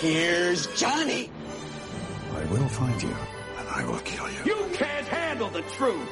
[0.00, 1.28] Here's Johnny.
[2.32, 3.08] I will find you,
[3.58, 4.38] and I will kill you.
[4.44, 6.08] You can't handle the truth.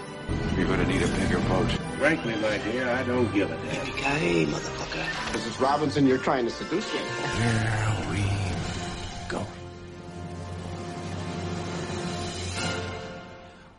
[0.56, 1.70] You're gonna need a bigger boat.
[1.98, 3.86] Frankly, my dear, I don't give a damn.
[3.86, 5.04] Yippee-ki-yay, motherfucker.
[5.34, 5.60] Mrs.
[5.60, 6.98] Robinson, you're trying to seduce me.
[6.98, 8.25] Here we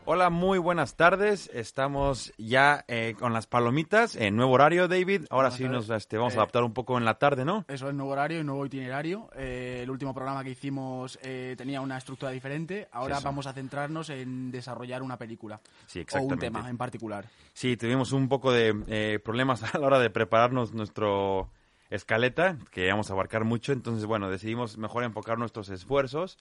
[0.10, 1.52] Hola, muy buenas tardes.
[1.54, 5.26] Estamos ya eh, con las palomitas en nuevo horario, David.
[5.30, 7.66] Ahora sí nos este, vamos a Eh, adaptar un poco en la tarde, ¿no?
[7.68, 9.30] Eso es nuevo horario y nuevo itinerario.
[9.36, 11.20] Eh, el último programa que hicimos
[11.58, 12.88] tenía una estructura diferente.
[12.94, 15.60] Ahora Sí, vamos a centrarnos en desarrollar una película.
[15.88, 16.34] Sí, O exactamente.
[16.36, 17.26] un tema en particular.
[17.52, 21.50] Sí, tuvimos un poco de problemas a la hora de prepararnos nuestro
[21.90, 23.74] escaleta, que íbamos a abarcar mucho.
[23.74, 26.38] Entonces, bueno, decidimos mejor enfocar nuestros esfuerzos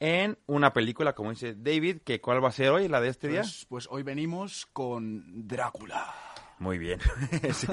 [0.00, 3.28] en una película, como dice David, que ¿cuál va a ser hoy, la de este
[3.28, 3.42] día?
[3.42, 6.14] Pues, pues hoy venimos con Drácula.
[6.58, 7.00] Muy bien.
[7.52, 7.66] Sí.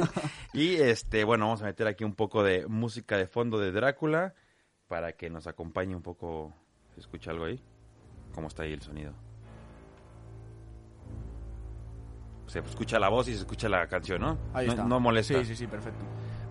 [0.53, 4.33] Y este, bueno, vamos a meter aquí un poco de música de fondo de Drácula
[4.87, 6.53] para que nos acompañe un poco.
[6.93, 7.61] ¿Se escucha algo ahí?
[8.33, 9.13] ¿Cómo está ahí el sonido?
[12.47, 14.37] Se escucha la voz y se escucha la canción, ¿no?
[14.53, 14.85] Ahí no, está.
[14.85, 15.39] no molesta.
[15.39, 16.05] Sí, sí, sí, perfecto.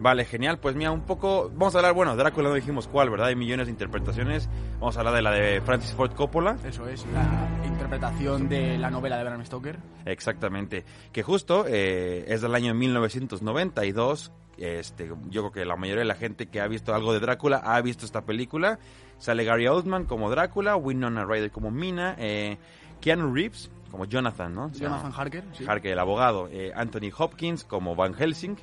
[0.04, 0.58] Vale, genial.
[0.58, 1.50] Pues mira, un poco.
[1.54, 3.28] Vamos a hablar, bueno, Drácula no dijimos cuál, ¿verdad?
[3.28, 4.50] Hay millones de interpretaciones.
[4.78, 6.58] Vamos a hablar de la de Francis Ford Coppola.
[6.62, 9.78] Eso es, la interpretación de la novela de Bram Stoker.
[10.04, 10.84] Exactamente.
[11.10, 14.30] Que justo eh, es del año 1992.
[14.58, 17.62] Este, yo creo que la mayoría de la gente que ha visto algo de Drácula
[17.64, 18.78] ha visto esta película.
[19.16, 22.58] Sale Gary Oldman como Drácula, Winona Ryder como Mina, eh,
[23.00, 24.70] Keanu Reeves como Jonathan, ¿no?
[24.70, 25.44] Jonathan Harker.
[25.54, 25.64] Sí.
[25.66, 26.50] Harker, el abogado.
[26.52, 28.58] eh, Anthony Hopkins como Van Helsing.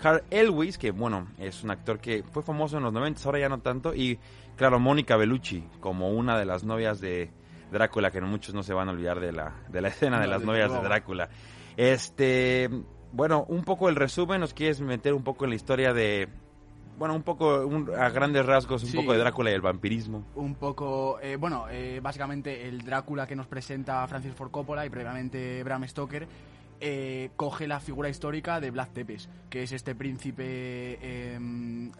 [0.00, 3.48] Carl Elwes, que bueno, es un actor que fue famoso en los 90, ahora ya
[3.48, 3.94] no tanto.
[3.94, 4.18] Y
[4.56, 7.30] claro, Mónica Bellucci como una de las novias de
[7.72, 10.42] Drácula, que muchos no se van a olvidar de la, de la escena de las
[10.42, 10.80] novias de.
[10.80, 11.28] Drácula.
[11.76, 12.68] Este,
[13.12, 16.28] bueno, un poco el resumen, nos quieres meter un poco en la historia de,
[16.98, 18.96] bueno, un poco, un- a grandes rasgos, un Sí.
[18.96, 20.24] poco de Drácula y el vampirismo.
[20.34, 24.90] un poco, eh, bueno, eh, básicamente el Drácula que nos presenta Francis Ford Coppola y
[24.90, 26.26] previamente Bram Stoker
[26.80, 30.44] eh, coge la figura histórica de Vlad Tepes, que es este príncipe
[31.00, 31.38] eh,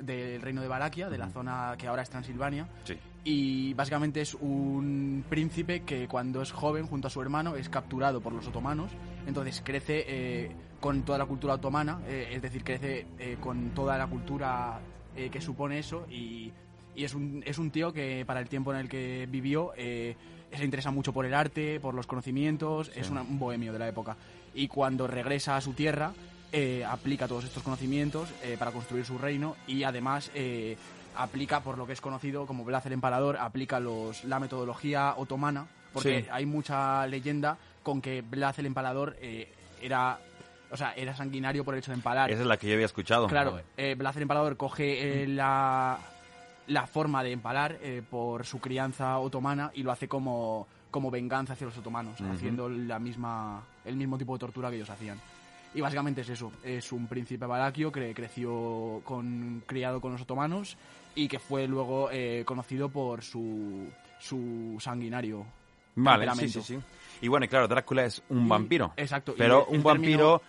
[0.00, 2.96] del reino de Valaquia, de la zona que ahora es Transilvania, Sí.
[3.24, 8.20] y básicamente es un príncipe que cuando es joven junto a su hermano es capturado
[8.20, 8.90] por los otomanos,
[9.26, 13.06] entonces crece eh, con toda la cultura otomana, eh, es decir, crece
[13.40, 14.78] con toda la cultura
[15.30, 16.06] que supone eso.
[16.10, 16.52] Y,
[16.94, 20.64] y es, un, es un tío que para el tiempo en el que vivió se
[20.64, 24.16] interesa mucho por el arte, por los conocimientos, es un bohemio de la época.
[24.56, 26.12] Y cuando regresa a su tierra,
[26.50, 30.76] eh, aplica todos estos conocimientos eh, para construir su reino y además eh,
[31.16, 35.66] aplica, por lo que es conocido como Blas el Empalador, aplica los, la metodología otomana,
[35.92, 36.28] porque Sí.
[36.32, 39.52] hay mucha leyenda con que Blas el Empalador eh,
[39.82, 40.18] era,
[40.70, 42.30] o sea, era sanguinario por el hecho de empalar.
[42.30, 43.26] Esa es la que yo había escuchado.
[43.28, 45.98] Claro, eh, Blas el Empalador coge eh, la,
[46.66, 50.66] la forma de empalar eh, por su crianza otomana y lo hace como,
[50.96, 54.88] como venganza hacia los otomanos, haciendo la misma, el mismo tipo de tortura que ellos
[54.88, 55.20] hacían.
[55.74, 60.78] Y básicamente es eso, es un príncipe valaquio que creció con, criado con los otomanos
[61.14, 63.86] y que fue luego eh, conocido por su,
[64.18, 65.44] su sanguinario
[65.96, 66.78] Vale, sí, sí, sí.
[67.20, 68.92] Y bueno, y claro, Drácula es un Y- vampiro.
[68.96, 70.42] exacto, Pero el un término- vampiro,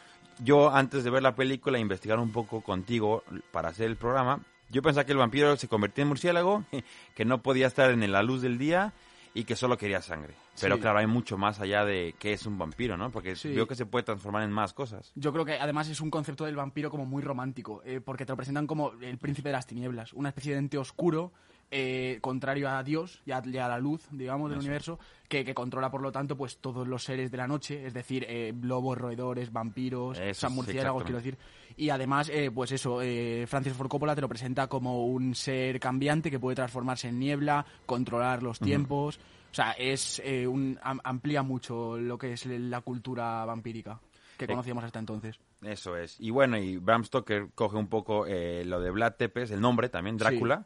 [0.45, 4.81] yo antes de ver la película, investigar un poco contigo para hacer el programa, yo
[4.81, 6.63] pensaba que el vampiro se convertía en murciélago,
[7.15, 8.93] que no podía estar en la luz del día
[9.39, 10.33] y que solo quería sangre.
[10.59, 10.81] Pero Sí.
[10.81, 13.11] claro, hay mucho más allá de qué es un vampiro, ¿no?
[13.11, 13.49] Porque Sí.
[13.53, 15.11] veo que se puede transformar en más cosas.
[15.13, 18.31] Yo creo que además es un concepto del vampiro como muy romántico, eh, porque te
[18.33, 21.33] lo presentan como el príncipe de las tinieblas, una especie de ente oscuro,
[21.71, 25.53] eh, contrario a Dios y a, y a la luz, digamos, del universo, que, que
[25.53, 28.97] controla por lo tanto pues todos los seres de la noche, es decir, eh, lobos,
[28.97, 31.37] roedores, vampiros, Eso, o sea, sí, murciélagos, quiero decir.
[31.75, 35.79] Y además, eh, pues eso, eh, Francis Ford Coppola te lo presenta como un ser
[35.79, 39.19] cambiante que puede transformarse en niebla, controlar los tiempos.
[39.51, 43.99] O sea, es eh, un, am- amplía mucho lo que es la cultura vampírica
[44.37, 45.39] que conocíamos hasta entonces.
[45.63, 46.19] Eso es.
[46.19, 49.89] Y bueno, y Bram Stoker coge un poco eh, lo de Vlad Tepes, el nombre
[49.89, 50.65] también, Drácula,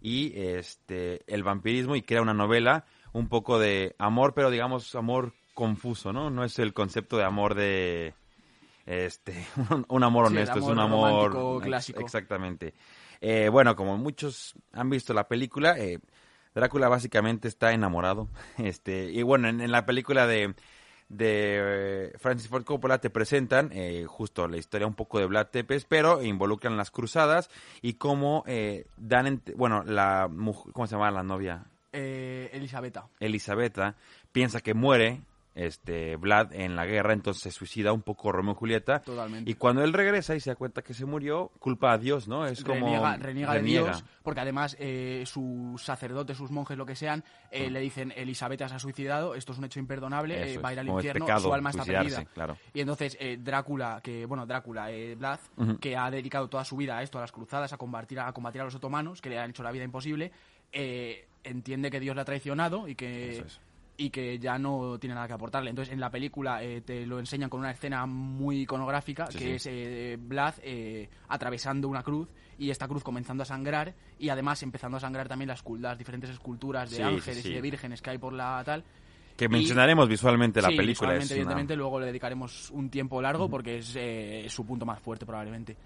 [0.00, 5.34] y este el vampirismo y crea una novela un poco de amor, pero digamos amor
[5.54, 6.30] confuso, ¿no?
[6.30, 8.14] No es el concepto de amor de
[8.86, 12.00] este un, un amor Sí, honesto, es un amor clásico.
[12.00, 12.74] Exactamente.
[13.20, 15.98] Eh, bueno, como muchos han visto la película, eh,
[16.54, 18.28] Drácula básicamente está enamorado.
[18.58, 20.54] Este, y bueno, en, en la película de,
[21.10, 25.48] de eh, Francis Ford Coppola te presentan eh, justo la historia un poco de Vlad
[25.48, 27.50] Tepes, pero involucran las cruzadas
[27.82, 30.30] y cómo eh, dan, bueno, la
[30.72, 31.66] ¿cómo se llama la novia?
[31.92, 33.08] Eh, Elisabetta.
[33.18, 33.96] Elisabetta
[34.30, 35.22] piensa que muere
[35.54, 39.00] este Vlad en la guerra, entonces se suicida un poco Romeo y Julieta.
[39.00, 39.50] Totalmente.
[39.50, 42.46] Y cuando él regresa y se da cuenta que se murió, culpa a Dios, ¿no?
[42.46, 46.94] Es como reniega, reniega de Dios, porque además eh, sus sacerdotes, sus monjes, lo que
[46.94, 50.70] sean, eh, le dicen Elizabeth se ha suicidado, esto es un hecho imperdonable, eh, va
[50.70, 52.24] a ir al infierno, pecado su alma está perdida.
[52.26, 52.56] claro.
[52.72, 55.38] Y entonces eh, Drácula, que bueno, Drácula, eh, Vlad,
[55.80, 58.60] que ha dedicado toda su vida a esto, a las cruzadas, a combatir, a combatir
[58.60, 60.32] a los otomanos, que le han hecho la vida imposible,
[60.72, 63.60] eh, entiende que Dios le ha traicionado y que es.
[64.00, 65.68] Y que ya no tiene nada que aportarle.
[65.70, 69.44] Entonces, en la película eh, te lo enseñan con una escena muy iconográfica, Sí, que
[69.44, 69.50] sí.
[69.50, 74.62] es eh, Vlad eh, atravesando una cruz y esta cruz comenzando a sangrar y además
[74.62, 78.10] empezando a sangrar también las, las diferentes esculturas de Sí, ángeles y de vírgenes que
[78.10, 78.84] hay por la tal.
[79.36, 81.10] Que Y- mencionaremos visualmente la Sí, película.
[81.12, 84.84] visualmente, es una- evidentemente, luego le dedicaremos un tiempo largo porque es eh, su punto
[84.86, 85.76] más fuerte probablemente.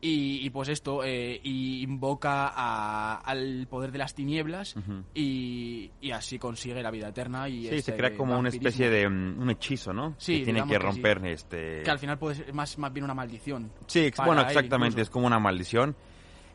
[0.00, 4.74] Y, y pues esto, eh, y invoca a- al poder de las tinieblas
[5.14, 7.48] y, y así consigue la vida eterna.
[7.48, 10.14] Y Sí, este se crea como una especie de mm, un hechizo, ¿no?
[10.18, 10.80] Sí, que tiene que que sí.
[10.82, 11.82] romper este...
[11.82, 13.72] Que al final puede ser más, más bien una maldición.
[13.86, 15.96] Sí, bueno, exactamente, es como una maldición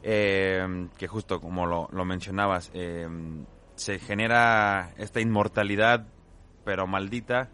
[0.03, 3.07] eh, que justo como lo, lo mencionabas, eh,
[3.75, 6.07] se genera esta inmortalidad,
[6.63, 7.49] pero maldita,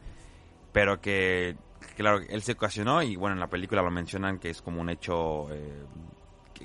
[0.74, 1.56] pero que,
[1.98, 4.90] claro, él se ocasionó y bueno, en la película lo mencionan que es como un
[4.90, 5.84] hecho eh,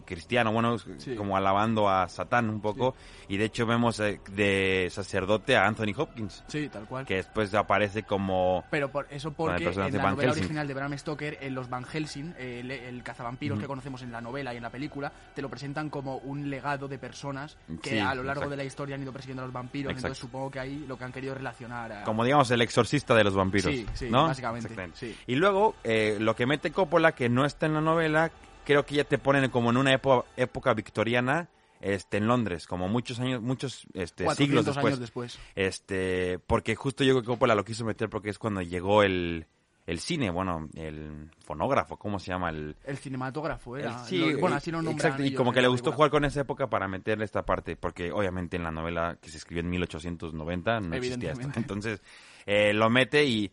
[0.05, 1.15] cristiano, bueno, Sí.
[1.17, 2.95] como alabando a Satán un poco,
[3.29, 7.05] y de hecho vemos eh, de sacerdote a Anthony Hopkins, Sí, tal cual.
[7.07, 8.65] que después aparece como...
[8.71, 10.43] Pero por eso porque en la novela Helsing.
[10.45, 14.21] original de Bram Stoker, en los Van Helsing, el, el cazavampiros que conocemos en la
[14.21, 17.99] novela y en la película, te lo presentan como un legado de personas que Sí,
[17.99, 18.51] a lo largo exacto.
[18.51, 19.91] de la historia han ido persiguiendo a los vampiros.
[19.91, 20.07] Exacto.
[20.09, 22.05] Entonces supongo que ahí lo que han querido relacionar a...
[22.05, 24.25] como digamos el exorcista de los vampiros, Sí, sí, ¿no?
[24.27, 25.17] básicamente, sí.
[25.27, 28.31] Y luego eh, lo que mete Coppola que no está en la novela,
[28.65, 31.49] creo que ya te ponen como en una época, época victoriana,
[31.81, 35.39] este, en Londres, como muchos años, muchos este, 400 siglos después, años después.
[35.55, 39.47] este, porque justo yo creo que Coppola lo quiso meter porque es cuando llegó el,
[39.87, 42.51] el cine, bueno, el fonógrafo, ¿cómo se llama?
[42.51, 44.01] El, El cinematógrafo era.
[44.01, 45.97] el- sí, Lo- bueno, eh, así lo exacto, y como que le gustó película.
[45.97, 49.39] jugar con esa época para meterle esta parte, porque obviamente en la novela que se
[49.39, 51.49] escribió en 1890 no existía esto.
[51.57, 52.01] Entonces
[52.47, 53.51] eh, lo mete y,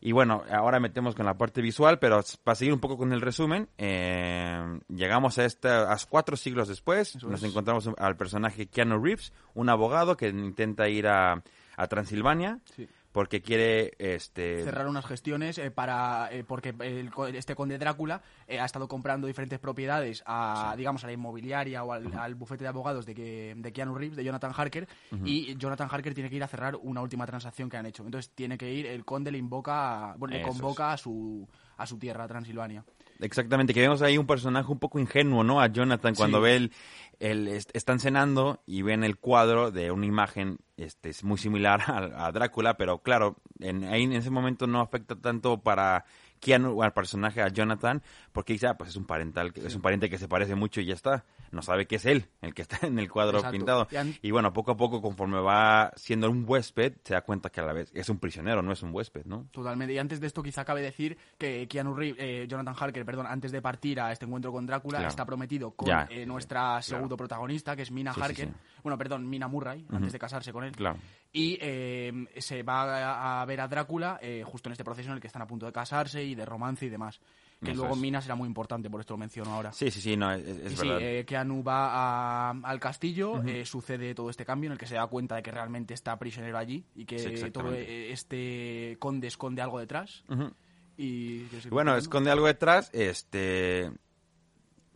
[0.00, 3.20] y bueno, ahora metemos con la parte visual, pero para seguir un poco con el
[3.20, 9.32] resumen, eh, llegamos a esta, a cuatro siglos después, nos encontramos al personaje Keanu Reeves,
[9.54, 11.42] un abogado que intenta ir a,
[11.76, 12.88] a Transilvania Sí.
[13.16, 18.60] Porque quiere este cerrar unas gestiones eh, para eh, porque el este conde Drácula eh,
[18.60, 22.68] ha estado comprando diferentes propiedades a digamos a la inmobiliaria o al, al bufete de
[22.68, 24.86] abogados de que de Keanu Reeves de Jonathan Harker
[25.24, 28.04] y Jonathan Harker tiene que ir a cerrar una última transacción que han hecho.
[28.04, 31.48] Entonces tiene que ir el conde le invoca bueno le convoca a su
[31.78, 32.84] a su tierra a Transilvania
[33.20, 35.60] Exactamente, que vemos ahí un personaje un poco ingenuo, ¿no?
[35.60, 36.42] A Jonathan cuando Sí.
[36.44, 36.72] ve el,
[37.20, 41.80] el- est- están cenando y ven el cuadro de una imagen este es muy similar
[41.86, 46.04] a, a Drácula, pero claro, en, ahí en ese momento no afecta tanto para
[46.40, 48.02] Keanu, al personaje, a Jonathan,
[48.32, 50.80] porque dice, ah, pues es un parental, que- es un pariente que se parece mucho
[50.82, 51.24] y ya está.
[51.52, 53.56] No sabe que es él, el que está en el cuadro Exacto.
[53.56, 53.88] pintado.
[54.22, 57.64] Y bueno, poco a poco, conforme va siendo un huésped, se da cuenta que a
[57.64, 59.46] la vez es un prisionero, no es un huésped, ¿no?
[59.50, 59.94] Totalmente.
[59.94, 63.52] Y antes de esto quizá cabe decir que Keanu Reeves, eh, Jonathan Harker, perdón, antes
[63.52, 65.08] de partir a este encuentro con Drácula, Claro.
[65.10, 68.46] está prometido con Ya, eh, nuestra pseudo protagonista, que es Mina Sí, sí, Harker.
[68.48, 68.54] sí.
[68.82, 70.72] Bueno, perdón, Mina Murray, antes de casarse con él.
[70.72, 70.98] Claro.
[71.32, 75.14] Y eh, se va a, a ver a Drácula eh, justo en este proceso en
[75.16, 77.20] el que están a punto de casarse y de romance y demás.
[77.64, 78.00] Que Eso luego es.
[78.00, 79.72] Mina será muy importante, por esto lo menciono ahora.
[79.72, 81.00] Sí, sí, sí, no, es, es Y sí, verdad.
[81.02, 84.96] eh, Keanu va a- al castillo, eh, sucede todo este cambio en el que se
[84.96, 89.28] da cuenta de que realmente está prisionero allí y Sí, que todo eh, este conde
[89.28, 90.22] esconde algo detrás.
[90.28, 90.52] Ujú.
[90.98, 93.90] Y ¿quieres ir Bueno, esconde algo detrás, este...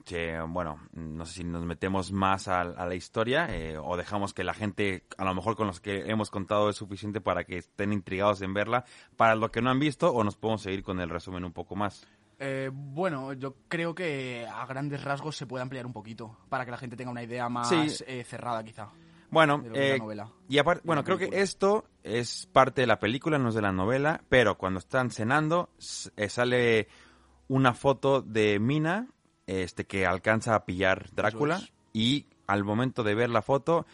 [0.04, 4.32] que, bueno, no sé si nos metemos más a, a la historia eh, o dejamos
[4.34, 7.58] que la gente, a lo mejor con los que hemos contado es suficiente para que
[7.58, 8.84] estén intrigados en verla,
[9.16, 11.76] para lo que no han visto, o nos podemos seguir con el resumen un poco
[11.76, 12.06] más.
[12.42, 16.70] Eh, bueno, yo creo que a grandes rasgos se puede ampliar un poquito para que
[16.70, 18.02] la gente tenga una idea más Sí.
[18.06, 18.88] eh, cerrada, quizá.
[19.30, 20.00] Bueno, eh,
[20.48, 23.70] y aparte, bueno, creo que esto es parte de la película, no es de la
[23.72, 25.68] novela, pero cuando están cenando
[26.16, 26.88] eh, sale
[27.46, 29.06] una foto de Mina,
[29.46, 31.72] este que alcanza a pillar Drácula es.
[31.92, 33.86] y al momento de ver la foto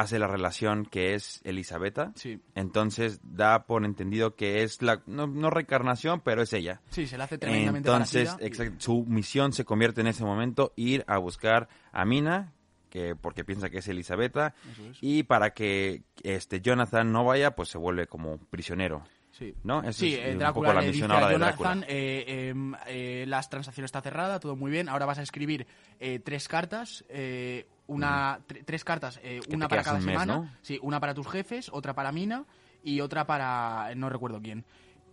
[0.00, 2.12] hace la relación que es Elisabetta.
[2.14, 2.40] Sí.
[2.54, 6.80] Entonces da por entendido que es la no, no reencarnación, pero es ella.
[6.90, 11.04] Sí, se le hace tremendamente Entonces, exacto, su misión se convierte en ese momento ir
[11.06, 12.52] a buscar a Mina,
[12.90, 14.98] que porque piensa que es Elisabetta, Eso es.
[15.00, 19.02] y para que este Jonathan no vaya, pues se vuelve como prisionero.
[19.32, 19.54] Sí.
[19.62, 19.80] ¿No?
[19.82, 21.80] Esa Sí, es eh, un Drácula poco la le dice misión a ahora de Jonathan,
[21.80, 21.86] Drácula.
[21.96, 25.66] eh, em, eh, las transacciones está cerrada, todo muy bien, ahora vas a escribir
[26.00, 30.50] eh, tres cartas, eh, una tre- tres cartas, eh, una para cada mes, semana, ¿no?
[30.62, 32.44] sí, una para tus jefes, otra para Mina
[32.84, 34.64] y otra para no recuerdo quién.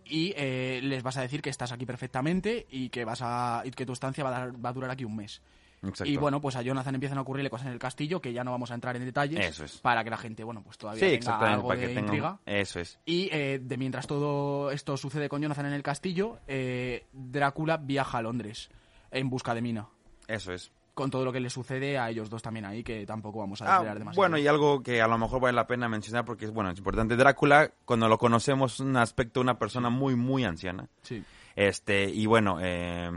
[0.06, 3.72] Y eh, les vas a decir que estás aquí perfectamente y que vas a y
[3.72, 5.42] que tu estancia va a, dar- va a durar aquí un mes.
[5.82, 6.06] Exacto.
[6.12, 8.50] Y bueno, pues a Jonathan empiezan a ocurrirle cosas en el castillo que ya no
[8.52, 9.78] vamos a entrar en detalles Eso es.
[9.78, 12.40] para que la gente, bueno, pues todavía Sí, tenga algo para de que intriga.
[12.46, 12.98] Eso es.
[13.06, 18.18] Y eh, de mientras todo esto sucede con Jonathan en el castillo, eh, Drácula viaja
[18.18, 18.70] a Londres
[19.12, 19.88] en busca de Mina.
[20.28, 20.72] Eso es.
[20.96, 23.66] Con todo lo que le sucede a ellos dos también ahí, que tampoco vamos a
[23.66, 24.22] Ah, desvelar demasiado.
[24.22, 26.78] bueno, y algo que a lo mejor vale la pena mencionar porque es bueno, es
[26.80, 27.16] importante.
[27.16, 30.88] Drácula, cuando lo conocemos, es un aspecto de una persona muy, muy anciana.
[31.04, 31.24] Sí.
[31.56, 33.12] Este, y bueno, eh,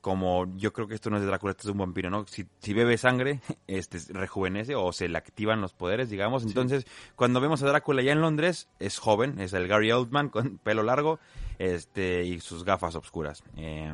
[0.00, 2.26] como yo creo que esto no es de Drácula, esto es un vampiro, ¿no?
[2.26, 6.44] Si, si bebe sangre, este, rejuvenece o se le activan los poderes, digamos.
[6.44, 10.56] Entonces, cuando vemos a Drácula ya en Londres, es joven, es el Gary Oldman con
[10.58, 11.18] pelo largo
[11.58, 13.42] este, y sus gafas oscuras.
[13.56, 13.92] Eh,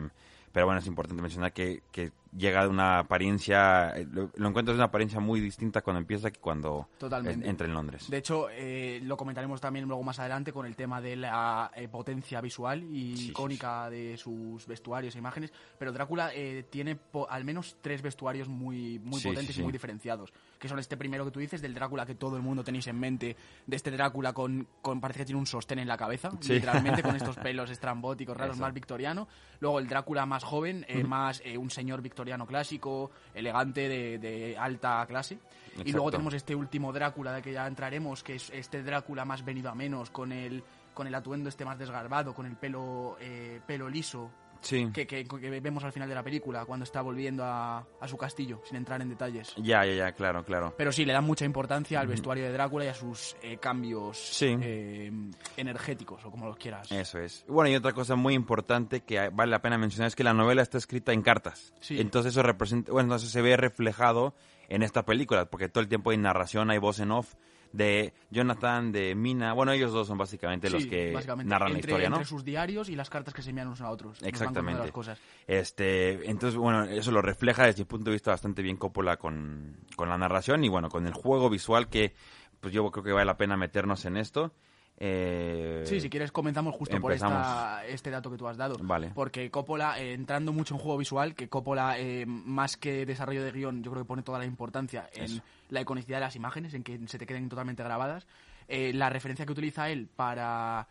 [0.53, 4.75] pero bueno, es importante mencionar que, que llega de una apariencia, eh, lo, lo encuentras
[4.75, 7.49] de una apariencia muy distinta cuando empieza que cuando Totalmente.
[7.49, 8.09] entra en Londres.
[8.11, 11.89] De hecho, eh, lo comentaremos también luego más adelante con el tema de la eh,
[11.89, 15.53] potencia visual y sí, icónica de sus vestuarios e imágenes.
[15.79, 19.61] Pero Drácula eh, tiene po- al menos tres vestuarios muy, muy Sí, potentes sí, sí.
[19.61, 20.33] y muy diferenciados.
[20.59, 22.99] Que son este primero que tú dices, del Drácula que todo el mundo tenéis en
[22.99, 23.37] mente,
[23.67, 26.55] de este Drácula con, con parece que tiene un sostén en la cabeza, Sí.
[26.55, 28.65] literalmente con estos pelos estrambóticos raros, Eso.
[28.65, 29.29] más victoriano.
[29.61, 34.57] Luego el Drácula más joven, eh, más eh, un señor victoriano clásico, elegante, de, de
[34.59, 35.39] alta clase.
[35.85, 39.45] Y luego tenemos este último Drácula de que ya entraremos, que es este Drácula más
[39.45, 40.63] venido a menos, con el,
[40.93, 44.31] con el atuendo este más desgarbado, con el pelo, eh, pelo liso,
[44.65, 44.91] Sí.
[44.93, 48.17] que, que- que vemos al final de la película, cuando está volviendo a, a su
[48.17, 49.55] castillo, sin entrar en detalles.
[49.59, 50.75] Ya, ya, ya, claro, claro.
[50.77, 54.19] Pero sí, le dan mucha importancia al vestuario de Drácula y a sus eh, cambios
[54.19, 54.57] Sí.
[54.61, 55.13] eh,
[55.57, 56.91] energéticos, o como los quieras.
[56.91, 57.45] Eso es.
[57.47, 60.63] Bueno, y otra cosa muy importante que vale la pena mencionar es que la novela
[60.63, 61.73] está escrita en cartas.
[61.81, 62.01] Sí.
[62.01, 64.35] Entonces eso representa, bueno, eso se ve reflejado
[64.69, 67.35] en esta película, porque todo el tiempo hay narración, hay voz en off
[67.75, 69.53] de Jonathan, de Mina.
[69.53, 72.17] Bueno, ellos dos son básicamente los que básicamente, narran la historia, ¿no?
[72.17, 74.23] Entre sus diarios y las cartas que se envían unos a otros.
[74.23, 74.81] Exactamente.
[74.81, 75.19] las cosas.
[75.49, 79.77] Este, entonces, bueno, eso lo refleja desde mi punto de vista bastante bien Coppola con,
[79.97, 82.15] con la narración y bueno, con el juego visual que
[82.61, 84.53] pues yo creo que vale la pena meternos en esto.
[84.97, 88.77] Eh, Sí, si quieres comenzamos justo por esta, este dato que tú has dado.
[88.81, 89.11] Vale.
[89.15, 93.53] Porque Coppola, eh, entrando mucho en juego visual, que Coppola, eh, más que desarrollo de
[93.53, 95.43] guion, yo creo que pone toda la importancia en Eso.
[95.71, 98.27] la iconicidad de las imágenes, en que se te queden totalmente grabadas.
[98.69, 100.87] La referencia que utiliza él para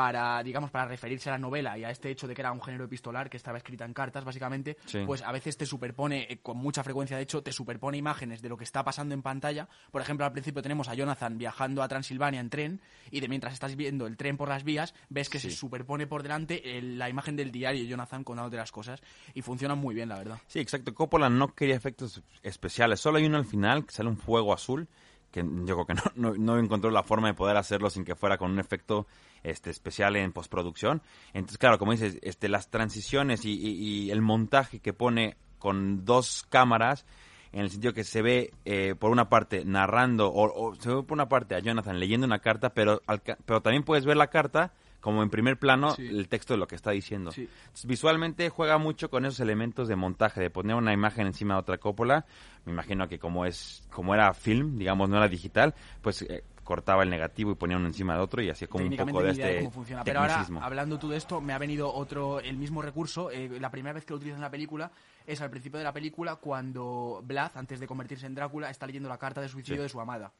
[0.00, 2.60] para, digamos, para referirse a la novela y a este hecho de que era un
[2.60, 5.02] género epistolar que estaba escrita en cartas, básicamente, Sí.
[5.06, 8.50] pues a veces te superpone, eh, con mucha frecuencia de hecho, te superpone imágenes de
[8.50, 9.68] lo que está pasando en pantalla.
[9.90, 13.54] Por ejemplo, al principio tenemos a Jonathan viajando a Transilvania en tren y de mientras
[13.54, 15.50] estás viendo el tren por las vías, ves que Sí.
[15.50, 19.00] se superpone por delante el- la imagen del diario de Jonathan contándote las cosas
[19.32, 20.38] y funciona muy bien, la verdad.
[20.46, 20.92] Sí, exacto.
[20.92, 23.00] Coppola no quería efectos especiales.
[23.00, 24.88] Solo hay uno al final que sale un fuego azul
[25.32, 28.14] que yo creo que no, no, no encontró la forma de poder hacerlo sin que
[28.14, 29.06] fuera con un efecto
[29.50, 31.02] este especial en postproducción.
[31.32, 36.04] Entonces, claro, como dices, este, las transiciones y, y- y el montaje que pone con
[36.04, 37.06] dos cámaras,
[37.52, 41.02] en el sentido que se ve eh, por una parte narrando, o, o se ve
[41.02, 44.26] por una parte a Jonathan leyendo una carta, pero, al pero también puedes ver la
[44.26, 46.04] carta como en primer plano Sí.
[46.06, 47.30] el texto de lo que está diciendo.
[47.30, 47.42] Sí.
[47.66, 51.60] Entonces, visualmente juega mucho con esos elementos de montaje, de poner una imagen encima de
[51.60, 52.26] otra cópola.
[52.64, 57.02] Me imagino que como es como era film, digamos, no era digital, pues eh, cortaba
[57.04, 59.58] el negativo y ponía uno encima de otro y hacía como un poco de este
[59.60, 60.04] cómo funciona.
[60.04, 63.30] Pero ahora, hablando tú de esto, me ha venido otro, el mismo recurso.
[63.30, 64.90] eh, la primera vez que lo utilizan en la película
[65.26, 69.08] es al principio de la película cuando Vlad, antes de convertirse en Drácula, está leyendo
[69.08, 69.82] la carta de suicidio Sí.
[69.84, 70.32] de su amada.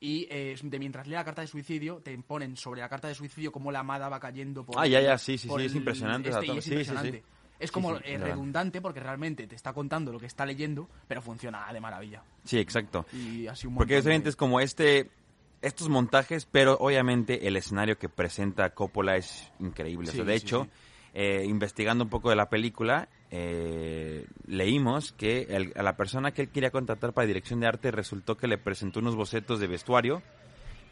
[0.00, 3.14] Y eh, de mientras lee la carta de suicidio, te ponen sobre la carta de
[3.14, 4.76] suicidio cómo la amada va cayendo por.
[4.78, 7.68] Ah, ya, ya, sí, sí, sí, es impresionante este, es Sí, sí.
[7.72, 11.80] como eh, redundante porque realmente te está contando lo que está leyendo, pero funciona de
[11.80, 12.22] maravilla.
[12.44, 13.06] Sí, exacto.
[13.12, 15.10] Y así un Porque obviamente de- es como este
[15.66, 20.10] estos montajes, pero obviamente el escenario que presenta Coppola es increíble.
[20.10, 20.70] O sea, de sí, hecho, sí.
[21.14, 26.42] eh, investigando un poco de la película, eh, leímos que el- a la persona que
[26.42, 30.22] él quería contratar para dirección de arte resultó que le presentó unos bocetos de vestuario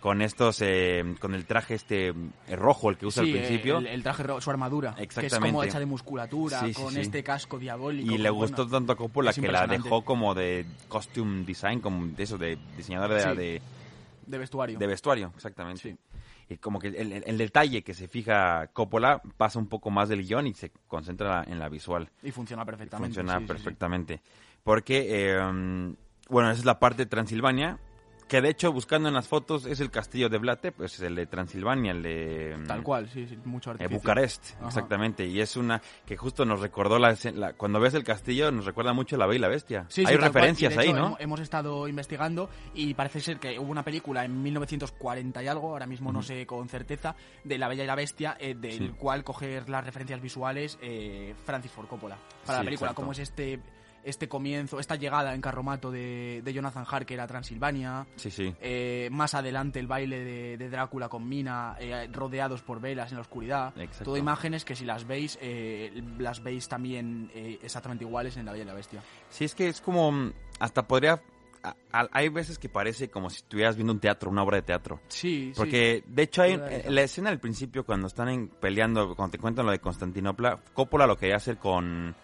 [0.01, 3.79] con estos, eh, con el traje este eh, rojo, el que usa Sí, al principio.
[3.79, 7.23] El, el traje, su armadura, que es como hecha de musculatura, Sí, sí, con este
[7.23, 8.13] casco diabólico.
[8.13, 11.81] y le que, gustó bueno, tanto a Coppola que la dejó como de costume design,
[11.81, 13.63] como de eso, de diseñador de, de,
[14.27, 14.79] de vestuario.
[14.79, 15.81] de vestuario, exactamente.
[15.83, 15.97] Sí.
[16.49, 20.09] Y como que el, el- el detalle que se fija Coppola pasa un poco más
[20.09, 22.11] del guion y se concentra en la visual.
[22.23, 23.09] y funciona perfectamente.
[23.15, 23.49] Funciona sí, sí, sí.
[23.53, 24.21] perfectamente.
[24.65, 25.39] Porque, eh,
[26.29, 27.79] bueno, esa es la parte de Transilvania,
[28.33, 31.27] Que de hecho, buscando en las fotos, es el castillo de Blate, pues el de
[31.27, 32.57] Transilvania, el de...
[32.59, 33.99] mm, Tal cual, sí, sí, mucho eh, artificio.
[33.99, 34.69] Bucarest, Ajá.
[34.69, 35.27] exactamente.
[35.27, 38.95] Y es una que justo nos recordó la, la- Cuando ves el castillo, nos recuerda
[38.95, 39.85] mucho La Bella y la Bestia.
[39.91, 41.07] Sí, Hay referencias ahí, hecho, ¿no?
[41.09, 45.69] Hemos, hemos estado investigando y parece ser que hubo una película en 1940 y algo,
[45.69, 49.25] ahora mismo no sé con certeza, de La Bella y la Bestia, eh, del cual
[49.25, 52.87] coger las referencias visuales eh, Francis Ford Coppola para la película.
[52.93, 53.03] exacto.
[53.03, 53.61] Como es este
[54.05, 58.07] este comienzo, esta llegada en carromato de, de Jonathan Harker a Transilvania.
[58.17, 58.55] Sí, sí.
[58.61, 63.17] Eh, más adelante el baile de, de Drácula con Mina, eh, rodeados por velas en
[63.17, 63.73] la oscuridad.
[63.79, 64.05] Exacto.
[64.05, 68.53] Todo imágenes que si las veis, eh, las veis también eh, exactamente iguales en La
[68.53, 69.01] Bella y la Bestia.
[69.29, 70.11] Sí, es que es como...
[70.13, 71.23] mm, Hasta podría...
[71.63, 74.63] a- a- hay veces que parece como si estuvieras viendo un teatro, una obra de
[74.63, 75.01] teatro.
[75.09, 79.39] Sí, Porque, de hecho, hay la escena al principio, cuando están en- peleando, cuando te
[79.39, 82.17] cuentan lo de Constantinopla, Coppola lo quería hacer con...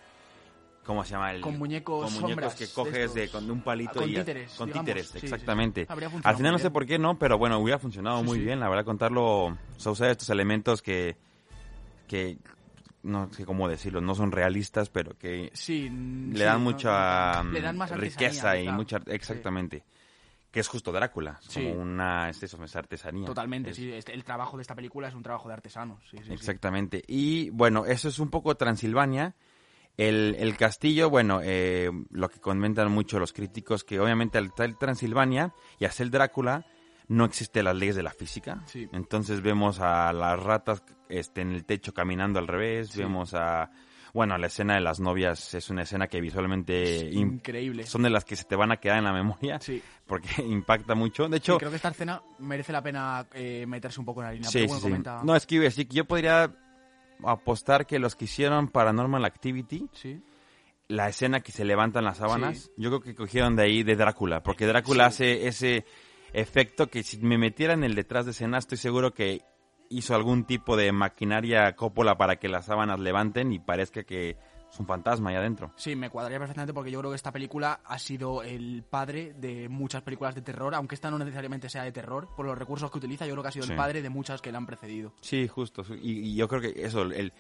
[0.89, 1.33] ¿Cómo se llama?
[1.33, 3.43] El, Con muñecos Con muñecos sombras que coges de, estos.
[3.43, 4.15] con un palito Ah, con y...
[4.15, 4.87] títeres, Con digamos.
[4.87, 5.27] títeres, Sí, sí, sí.
[5.27, 5.87] exactamente.
[6.25, 8.87] Al final no sé por qué no, pero bueno, hubiera funcionado muy bien, la verdad,
[8.87, 9.49] contarlo...
[9.49, 11.19] O sea, usar estos elementos que...
[12.07, 12.39] que
[13.03, 16.71] no sé cómo decirlo, no son realistas, pero que Sí, mm, le dan ¿no?
[16.71, 18.73] mucha Le dan mm, más riqueza y quizá.
[18.73, 18.97] mucha...
[19.09, 19.85] Exactamente.
[20.51, 21.65] Que es justo Drácula, es Sí.
[21.65, 22.31] como una...
[22.31, 23.27] Es eso, es artesanía.
[23.27, 23.93] Totalmente, Es- sí.
[23.93, 25.99] este- el trabajo de esta película es un trabajo de artesanos.
[26.11, 26.33] Sí, sí, sí.
[26.33, 27.03] Exactamente.
[27.07, 29.35] Y bueno, eso es un poco Transilvania.
[29.99, 34.79] El, el castillo, bueno, eh, lo que comentan mucho los críticos, que obviamente al tal
[34.79, 36.65] Transilvania y a ser Drácula
[37.09, 38.63] no existen las leyes de la física.
[38.67, 38.89] Sí.
[38.93, 43.01] Entonces vemos a las ratas este, en el techo caminando al revés, Sí.
[43.01, 43.71] vemos a...
[44.15, 47.85] Bueno, la escena de las novias es una escena que visualmente Increíble.
[47.87, 49.83] son de las que se te van a quedar en la memoria Sí.
[50.07, 51.25] porque impacta mucho.
[51.29, 54.27] De Sí, hecho, creo que esta escena merece la pena eh, meterse un poco en
[54.29, 54.49] la línea.
[54.49, 56.51] Sí, bueno, sí, comenta- No, es que yo podría
[57.25, 60.23] apostar que los que hicieron Paranormal Activity, Sí.
[60.89, 62.71] la escena que se levantan las sábanas, Sí.
[62.77, 65.85] yo creo que cogieron de ahí de Drácula, porque Drácula hace ese
[66.33, 69.43] efecto que si me metiera en el detrás de escena, estoy seguro que
[69.91, 74.37] hizo algún tipo de maquinaria Coppola para que las sábanas levanten y parezca que
[74.71, 75.73] es un fantasma ahí adentro.
[75.77, 79.69] Sí, me cuadraría perfectamente porque yo creo que esta película ha sido el padre de
[79.69, 82.99] muchas películas de terror, aunque esta no necesariamente sea de terror, por los recursos que
[82.99, 83.73] utiliza, yo creo que ha sido Sí.
[83.73, 85.13] el padre de muchas que le han precedido.
[85.21, 85.83] Sí, justo.
[86.01, 87.33] y yo creo que eso, el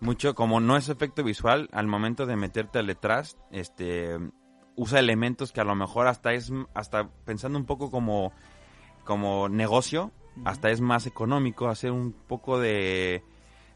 [0.00, 4.18] mucho, como no es efecto visual, al momento de meterte al detrás, este,
[4.74, 8.32] usa elementos que a lo mejor hasta es, hasta pensando un poco como,
[9.04, 10.10] como negocio,
[10.44, 13.22] hasta es más económico hacer un poco de,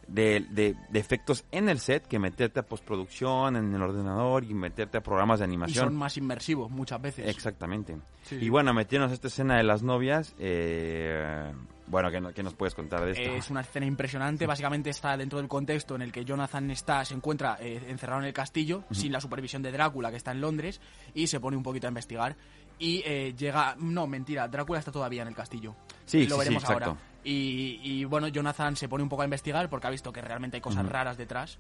[0.09, 4.55] de, de- de efectos en el set que meterte a postproducción en el ordenador y
[4.55, 5.87] meterte a programas de Y animación.
[5.87, 7.27] son más inmersivos muchas veces.
[7.29, 7.97] Exactamente.
[8.23, 11.53] Sí, y bueno, metiéndonos a esta escena de las novias, eh,
[11.89, 13.23] bueno, ¿qué, qué nos puedes contar de esto?
[13.37, 17.15] Es una escena impresionante, básicamente está dentro del contexto en el que Jonathan está, se
[17.15, 20.81] encuentra eh, encerrado en el castillo, sin la supervisión de Drácula, que está en Londres,
[21.15, 22.37] y se pone un poquito a investigar.
[22.79, 25.75] Y eh, llega, no, mentira, Drácula está todavía en el castillo.
[26.05, 26.97] Sí, lo sí, veremos ahora.
[27.25, 30.59] Y, y, bueno, Jonathan se pone un poco a investigar porque ha visto que realmente
[30.59, 31.59] hay cosas raras detrás.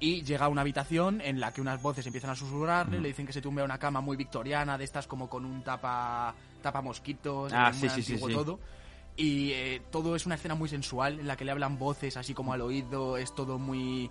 [0.00, 3.26] Y llega a una habitación en la que unas voces empiezan a susurrarle, le dicen
[3.26, 6.80] que se tumbe a una cama muy victoriana, de estas como con un tapa, tapa
[6.82, 8.16] mosquitos, Ah, sí, sí, sí.
[8.16, 8.60] todo.
[9.16, 12.32] Y eh, todo es una escena muy sensual en la que le hablan voces así
[12.32, 14.08] como al oído, es todo muy.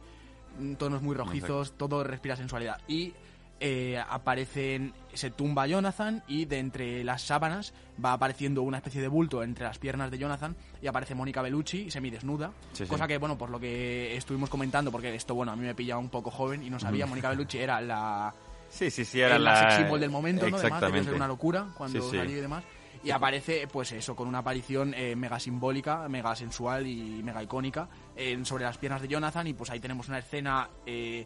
[0.60, 2.82] mm, tonos muy rojizos, todo respira sensualidad.
[2.90, 3.14] Y
[3.60, 4.94] eh, aparecen.
[5.14, 9.66] Se tumba Jonathan y de entre las sábanas va apareciendo una especie de bulto entre
[9.66, 12.52] las piernas de Jonathan y aparece Mónica Bellucci semidesnuda.
[12.74, 12.90] Sí, sí.
[12.90, 15.98] cosa que, bueno, por lo que estuvimos comentando, porque esto, bueno, a mí me pilla
[15.98, 18.34] un poco joven y no sabía, Mónica Bellucci era la
[18.70, 19.56] Sí, sí, sí, era la...
[19.62, 20.58] sex symbol del momento, ¿no?
[20.58, 21.06] Además, Exactamente.
[21.06, 22.18] ser una locura cuando Sí, sí.
[22.18, 22.64] salió y demás.
[23.04, 27.88] Y aparece, pues eso, con una aparición eh, mega simbólica, mega sensual y mega icónica
[28.16, 29.48] en- sobre las piernas de Jonathan.
[29.48, 31.26] Y pues ahí tenemos una escena eh,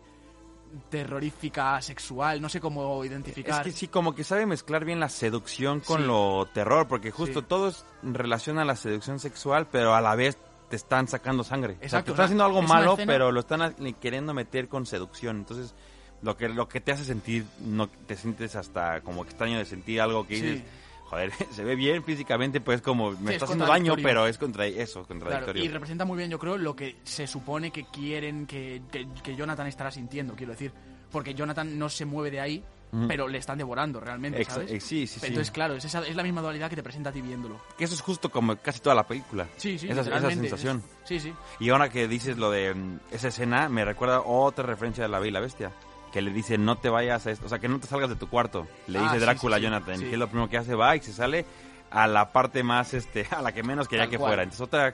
[0.89, 3.63] terrorífica, sexual, no sé cómo Es identificar.
[3.63, 6.07] que sí, como que sabe mezclar bien la seducción con Sí.
[6.07, 7.45] lo terror, porque justo Sí.
[7.47, 10.37] todos relacionan la seducción sexual, pero a la vez
[10.69, 11.73] te están sacando sangre.
[11.73, 14.85] o sea, Exacto, te están haciendo algo es malo, pero lo están queriendo meter con
[14.85, 15.37] seducción.
[15.37, 15.73] Entonces,
[16.21, 19.99] lo que lo que te hace sentir, no te sientes hasta como extraño de sentir
[19.99, 20.41] algo que Sí.
[20.43, 20.63] dices,
[21.11, 24.65] joder, se ve bien físicamente, pues como me es está haciendo daño, pero es contra
[24.65, 25.63] eso, Claro, contradictorio.
[25.63, 29.35] y representa muy bien, yo creo, lo que se supone que quieren que, que- que
[29.35, 30.71] Jonathan estará sintiendo, quiero decir.
[31.11, 32.63] Porque Jonathan no se mueve de ahí,
[33.07, 34.71] pero le están devorando realmente, ¿sabes?
[34.71, 35.27] eh, sí, sí, sí.
[35.27, 37.59] Entonces, claro, es, esa- es la misma dualidad que te presenta a ti viéndolo.
[37.77, 39.47] Que eso es justo como casi toda la película.
[39.57, 40.77] Sí, sí, esa, esa sensación.
[41.03, 41.33] es- sí, sí.
[41.59, 45.19] Y ahora que dices lo de mm, esa escena, me recuerda otra referencia de La
[45.19, 45.71] Bella y la Bestia.
[46.11, 48.15] Que le dice, no te vayas a esto, o sea, que no te salgas de
[48.15, 48.67] tu cuarto.
[48.87, 50.75] Le Ah, dice sí, Drácula sí, sí, a Jonathan, que es lo primero que hace,
[50.75, 51.45] va y se sale
[51.89, 54.29] a la parte más, este, a la que menos quería Tal que cual.
[54.31, 54.43] fuera.
[54.43, 54.93] Entonces otra,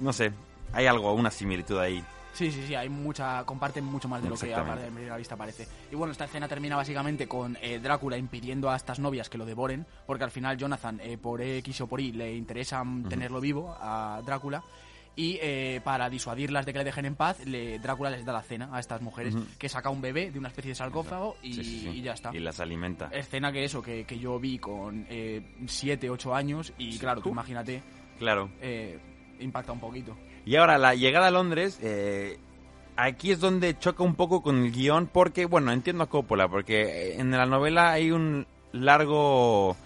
[0.00, 0.32] no sé,
[0.72, 2.02] hay algo, una similitud ahí.
[2.32, 5.66] Sí, sí, sí, hay mucha, comparten mucho más de lo que a primera vista parece.
[5.90, 9.44] Y bueno, esta escena termina básicamente con eh, Drácula impidiendo a estas novias que lo
[9.44, 13.40] devoren, porque al final Jonathan, eh, por X o por Y, le interesa mm, tenerlo
[13.40, 14.62] vivo a Drácula.
[15.20, 18.42] Y eh, para disuadirlas de que le dejen en paz, le, Drácula les da la
[18.42, 21.64] cena a estas mujeres, que saca un bebé de una especie de sarcófago y, Sí,
[21.64, 21.88] sí, sí.
[21.88, 22.30] y ya está.
[22.32, 23.08] Y las alimenta.
[23.12, 25.08] Escena que eso, que, que yo vi con
[25.66, 27.82] 7, 8 años y claro, tú imagínate,
[28.20, 28.48] Claro.
[28.60, 28.96] eh,
[29.40, 30.16] impacta un poquito.
[30.46, 32.38] Y ahora, la llegada a Londres, eh,
[32.96, 37.16] aquí es donde choca un poco con el guion, porque, bueno, entiendo a Coppola, porque
[37.18, 39.76] en la novela hay un largo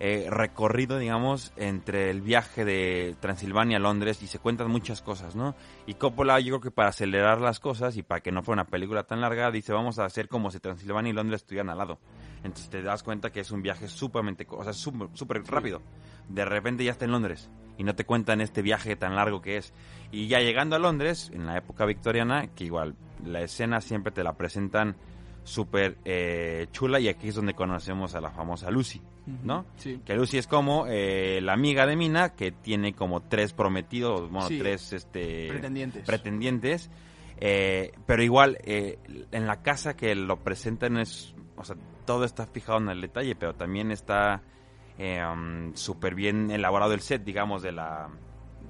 [0.00, 5.34] eh, recorrido, digamos, entre el viaje de Transilvania a Londres y se cuentan muchas cosas,
[5.34, 5.56] ¿no?
[5.86, 8.70] Y Coppola, yo creo que para acelerar las cosas y para que no fuera una
[8.70, 11.98] película tan larga, dice, vamos a hacer como si Transilvania y Londres estuvieran al lado.
[12.44, 15.82] Entonces te das cuenta que es un viaje súpermente, o sea, súper rápido.
[16.28, 19.56] De repente ya está en Londres y no te cuentan este viaje tan largo que
[19.56, 19.72] es.
[20.12, 24.22] Y ya llegando a Londres, en la época victoriana, que igual la escena siempre te
[24.22, 24.96] la presentan
[25.44, 29.00] súper eh, chula y aquí es donde conocemos a la famosa Lucy,
[29.44, 29.66] ¿no?
[29.76, 30.00] Sí.
[30.04, 34.48] Que Lucy es como eh, la amiga de Mina que tiene como tres prometidos, bueno,
[34.48, 34.58] Sí.
[34.58, 36.04] tres este, Pretendientes.
[36.06, 36.90] pretendientes.
[37.40, 38.98] eh, pero igual, eh,
[39.30, 43.36] en la casa que lo presentan es, o sea, todo está fijado en el detalle,
[43.36, 44.42] pero también está
[44.98, 48.08] eh, um, súper bien elaborado el set, digamos, de la,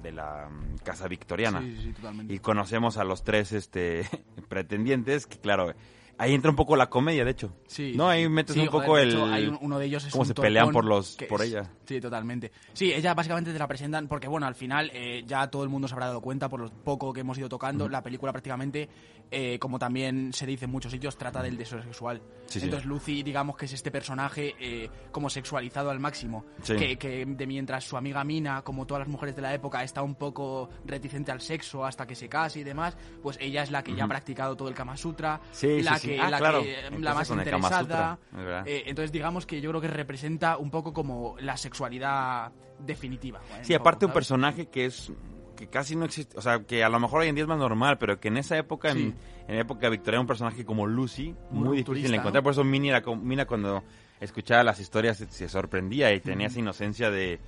[0.03, 1.61] de la um, casa victoriana.
[1.61, 2.31] Sí, totalmente.
[2.33, 4.03] Y conocemos a los tres este,
[4.49, 5.73] pretendientes, que claro,
[6.19, 7.51] ahí entra un poco la comedia, de hecho.
[7.65, 8.29] Sí, no, sí, ahí sí.
[8.29, 9.09] metes Sí, un joder, poco el...
[9.09, 11.47] hecho, hay un- uno de ellos es cómo se pelean por los que por es-
[11.49, 11.71] ella.
[11.85, 12.51] Sí, totalmente.
[12.73, 15.87] Sí, ella básicamente te la presentan porque, bueno, al final eh, ya todo el mundo
[15.87, 17.89] se habrá dado cuenta por lo poco que hemos ido tocando.
[17.89, 18.87] La película prácticamente,
[19.31, 22.21] eh, como también se dice en muchos sitios, trata del deseo sexual.
[22.45, 22.65] Sí, sí.
[22.65, 26.45] Entonces Lucy, digamos que es este personaje eh, como sexualizado al máximo.
[26.63, 26.75] Sí.
[26.75, 30.01] Que, que de mientras su amiga Mina, como todas las mujeres de la época, está
[30.03, 33.83] un poco reticente al sexo hasta que se case y demás, pues ella es la
[33.83, 36.08] que ya ha practicado todo el Kama Sutra, Sí, la sí, sí.
[36.15, 36.61] Que, Ah, la, claro.
[36.63, 38.17] que- la más interesada.
[38.31, 38.63] Sutra.
[38.65, 43.39] Eh, entonces digamos que yo creo que representa un poco como la sexualidad definitiva.
[43.51, 43.59] ¿eh?
[43.63, 45.11] Sí, Un aparte un personaje que es
[45.55, 47.57] que casi no existe, o sea, que a lo mejor hoy en día es más
[47.57, 48.99] normal, pero que en esa época, Sí.
[48.99, 49.15] en,
[49.49, 52.35] en la época victoriana, un personaje como Lucy, Muy muy, difícil de encontrar.
[52.35, 52.43] ¿no?
[52.43, 53.01] Por eso Mina,
[53.45, 53.83] cuando
[54.21, 57.41] escuchaba las historias se, se sorprendía y tenía esa inocencia de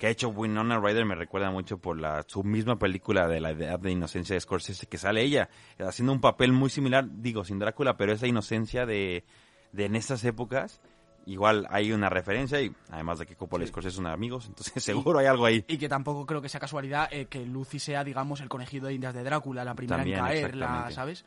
[0.00, 3.50] que ha hecho Winona Ryder me recuerda mucho por la su misma película de la
[3.50, 7.58] edad de inocencia de Scorsese que sale ella haciendo un papel muy similar, digo, sin
[7.58, 9.24] Drácula, pero esa inocencia de,
[9.72, 10.80] de en esas épocas.
[11.26, 15.18] Igual hay una referencia y además de que Coppola y Scorsese son amigos, entonces seguro
[15.18, 15.62] hay algo ahí.
[15.68, 18.94] Y que tampoco creo que sea casualidad eh, que Lucy sea, digamos, el conejillo de
[18.94, 20.90] indias de Drácula, la primera También, en caer, la.
[20.90, 21.26] ¿sabes?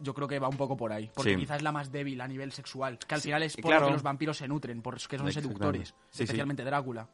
[0.00, 1.10] Yo creo que va un poco por ahí.
[1.12, 1.40] Porque Sí.
[1.40, 2.98] quizás es la más débil a nivel sexual.
[3.00, 3.80] Que al Sí, final es por claro.
[3.82, 5.92] lo que los vampiros se nutren, porque son seductores.
[6.12, 7.08] Especialmente Drácula.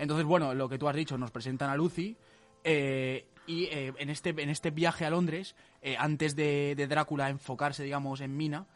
[0.00, 2.16] Entonces, bueno, lo que tú has dicho, nos presentan a Lucy.
[2.64, 7.28] eh, y eh, en, este, en este viaje a Londres, eh, antes de, de Drácula
[7.30, 8.66] enfocarse, digamos, en Mina,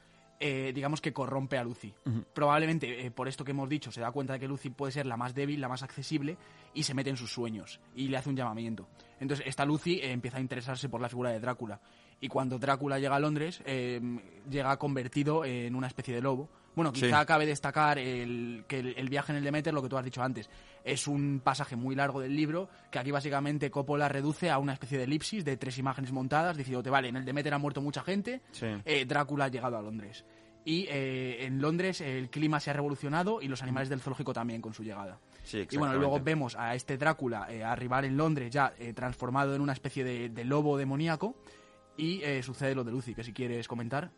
[0.40, 1.94] digamos que corrompe a Lucy.
[2.34, 5.16] Probablemente, por esto que hemos dicho, se da cuenta de que Lucy puede ser la
[5.16, 6.36] más débil, la más accesible,
[6.74, 8.86] y se mete en sus sueños, y le hace un llamamiento.
[9.20, 11.80] Entonces, esta Lucy empieza a interesarse por la figura de Drácula.
[12.20, 16.50] Y cuando Drácula llega a Londres, llega convertido en una especie de lobo.
[16.74, 17.02] Bueno, Sí.
[17.02, 20.04] quizá cabe destacar el, que el, el viaje en el Demeter, lo que tú has
[20.04, 20.50] dicho antes,
[20.82, 24.98] es un pasaje muy largo del libro, que aquí básicamente Coppola reduce a una especie
[24.98, 28.40] de elipsis de tres imágenes montadas, diciéndote, vale, en el Demeter ha muerto mucha gente,
[28.52, 28.66] Sí.
[28.84, 30.24] eh, Drácula ha llegado a Londres.
[30.66, 34.62] Y eh, en Londres el clima se ha revolucionado y los animales del zoológico también
[34.62, 35.18] con su llegada.
[35.42, 39.54] Sí, Y bueno, luego vemos a este Drácula eh, arribar en Londres ya eh, transformado
[39.54, 41.36] en una especie de, de lobo demoníaco
[41.98, 44.10] y sucede lo de Lucy, que si quieres comentar.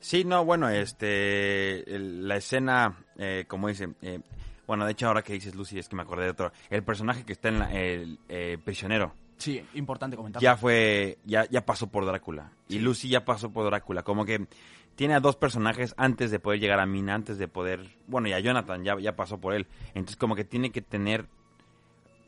[0.00, 4.20] Sí, no, bueno, este, la escena, eh, como dice, eh,
[4.66, 7.24] bueno, de hecho ahora que dices Lucy es que me acordé de otro, el personaje
[7.24, 10.40] que está en la- el eh, prisionero, Sí, importante comentar.
[10.42, 14.46] ya fue, ya, ya pasó por Drácula, y Lucy ya pasó por Drácula, como que
[14.94, 18.32] tiene a dos personajes antes de poder llegar a Mina, antes de poder, bueno, y
[18.32, 21.26] a Jonathan ya, ya pasó por él, entonces como que tiene que tener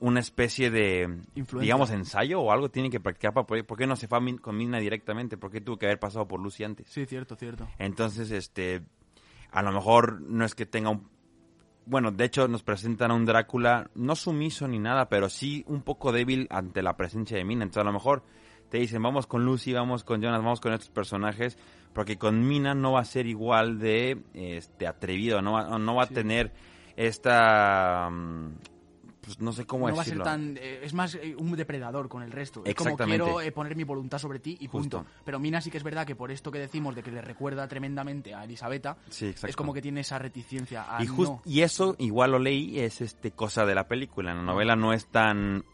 [0.02, 1.02] una especie de,
[1.36, 1.60] Influencia.
[1.60, 4.36] digamos, ensayo o algo tiene que practicar para poder, ¿por qué no se fue a
[4.40, 5.36] con Mina directamente?
[5.36, 6.88] ¿Por qué tuvo que haber pasado por Lucy antes?
[6.88, 7.68] Sí, cierto, cierto.
[7.78, 8.82] Entonces, este,
[9.52, 11.08] a lo mejor no es que tenga un...
[11.86, 15.82] Bueno, de hecho nos presentan a un Drácula, no sumiso ni nada, pero sí un
[15.82, 17.62] poco débil ante la presencia de Mina.
[17.62, 18.24] Entonces a lo mejor
[18.70, 21.56] te dicen, vamos con Lucy, vamos con Jonas, vamos con estos personajes,
[21.92, 26.04] porque con Mina no va a ser igual de este atrevido, no va, no va
[26.04, 26.52] a tener
[26.96, 28.10] esta...
[28.10, 28.50] mm,
[29.24, 30.56] Pues no sé cómo no va a ser tan.
[30.60, 32.62] eh, es más eh, un depredador con el resto.
[32.64, 34.98] Es como quiero eh, poner mi voluntad sobre ti y punto.
[34.98, 35.12] Justo.
[35.24, 37.68] Pero Mina sí que es verdad que por esto que decimos de que le recuerda
[37.68, 41.42] tremendamente a Elisabetta, Sí, es como que tiene esa reticencia a y, just- no.
[41.44, 44.92] y eso igual lo leí es este cosa de la película en la novela no
[44.92, 45.64] es tan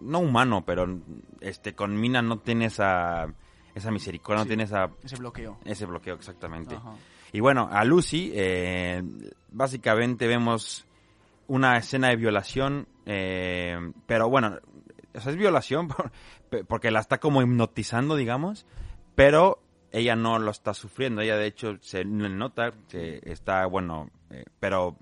[0.00, 0.88] no humano, pero
[1.40, 3.32] este con Mina no tiene esa
[3.76, 5.58] esa misericordia, no tiene esa Ese bloqueo.
[5.64, 6.74] ese bloqueo exactamente.
[6.74, 6.94] Ajá.
[7.32, 8.32] Y bueno, a Lucy,
[9.52, 10.86] básicamente vemos
[11.48, 14.58] una escena de violación, eh, pero bueno,
[15.14, 15.88] o sea, es violación
[16.68, 18.66] porque la está como hipnotizando, digamos,
[19.14, 24.44] pero ella no lo está sufriendo, ella de hecho se nota que está, bueno, eh,
[24.60, 24.96] pero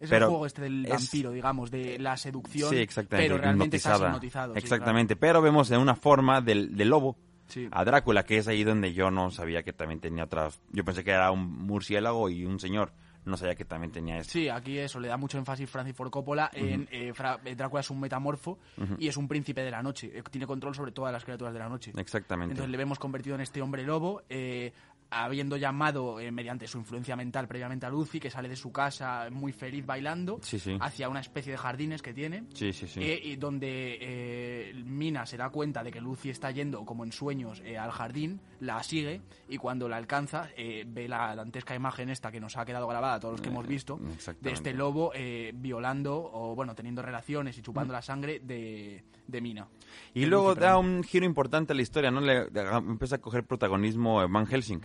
[0.00, 3.40] Es Pero el juego este del es- vampiro, digamos, de la seducción, sí, exactamente, pero
[3.40, 4.08] realmente estás hipnotizada.
[4.16, 4.54] hipnotizado.
[4.54, 7.16] sí, exactamente, pero vemos de una forma del, del lobo.
[7.48, 7.66] Sí.
[7.72, 11.02] a Drácula, que es ahí donde yo no sabía que también tenía otras, yo pensé
[11.02, 12.92] que era un murciélago y un señor,
[13.24, 14.32] no sabía que también tenía esto.
[14.32, 17.80] Sí, aquí eso le da mucho énfasis Francis Ford Coppola en eh, Fra- eh, Drácula
[17.80, 18.58] es un metamorfo
[18.98, 21.58] y es un príncipe de la noche, eh, tiene control sobre todas las criaturas de
[21.60, 21.92] la noche.
[21.96, 22.52] Exactamente.
[22.52, 24.72] Entonces le vemos convertido en este hombre lobo, eh,
[25.10, 29.28] habiendo llamado eh, mediante su influencia mental previamente a Lucy, que sale de su casa
[29.30, 30.76] muy feliz bailando, Sí, sí.
[30.80, 32.44] hacia una especie de jardines que tiene.
[32.54, 37.04] Sí, eh, y donde eh, Mina se da cuenta de que Lucy está yendo como
[37.04, 42.10] en sueños al jardín, la sigue y cuando la alcanza eh, ve la dantesca imagen
[42.10, 43.98] esta que nos ha quedado grabada a todos los que hemos visto
[44.40, 49.40] de este lobo eh, violando o bueno teniendo relaciones y chupando la sangre de, de
[49.40, 49.66] Mina.
[50.14, 50.86] y de luego Lucy, da perdón.
[50.86, 52.20] un giro importante a la historia, ¿no?
[52.20, 54.80] Le, le- empieza a coger protagonismo Van Helsing,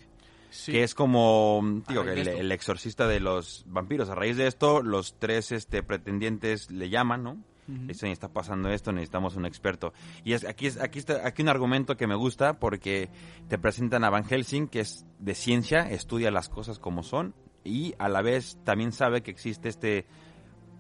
[0.56, 0.72] Sí.
[0.72, 4.10] que es como, digo, que de el, el exorcista de los vampiros.
[4.10, 7.38] A raíz de esto, los tres este, pretendientes le llaman, ¿no?
[7.68, 9.92] Dicen, está pasando esto, necesitamos un experto.
[10.24, 13.10] Y es, aquí, es, aquí está aquí un argumento que me gusta porque
[13.48, 17.96] te presentan a Van Helsing, que es de ciencia, estudia las cosas como son y
[17.98, 20.06] a la vez también sabe que existe este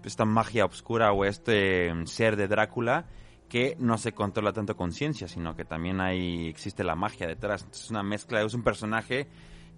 [0.04, 3.08] esta magia oscura o este mm, ser de Drácula
[3.50, 7.68] que no se controla tanto con ciencia, sino que también hay existe la magia detrás.
[7.72, 9.28] Es una mezcla, es un personaje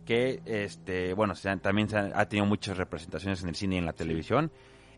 [0.08, 3.76] que, este, bueno, se ha- también se ha, ha tenido muchas representaciones en el cine
[3.76, 4.52] y en la televisión,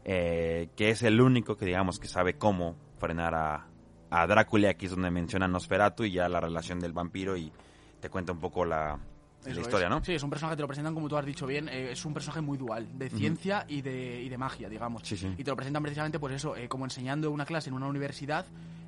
[0.05, 3.67] eh, que es el único que digamos que sabe cómo frenar a,
[4.11, 4.69] a Drácula.
[4.69, 7.51] Aquí es donde menciona Nosferatu y ya la relación del vampiro y
[7.99, 8.97] te cuenta un poco la,
[9.45, 9.89] la historia, es.
[9.89, 10.03] ¿no?
[10.03, 12.05] Sí, es un personaje que te lo presentan, como tú has dicho bien, eh, es
[12.05, 15.01] un personaje muy dual, de ciencia y, de, y de magia, digamos.
[15.05, 15.33] Sí, sí.
[15.37, 18.45] Y te lo presentan precisamente, pues eso, eh, como enseñando una clase en una universidad,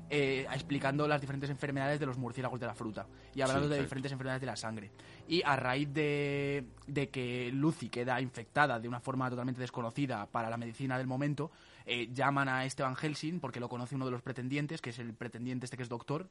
[0.08, 4.12] eh, explicando las diferentes enfermedades de los murciélagos de la fruta y hablando de diferentes
[4.12, 4.90] enfermedades de la sangre.
[5.28, 10.50] Y a raíz de, de que Lucy queda infectada de una forma totalmente desconocida para
[10.50, 11.50] la medicina del momento,
[11.86, 14.98] eh, llaman a este Van Helsing porque lo conoce uno de los pretendientes, que es
[14.98, 16.28] el pretendiente este que es doctor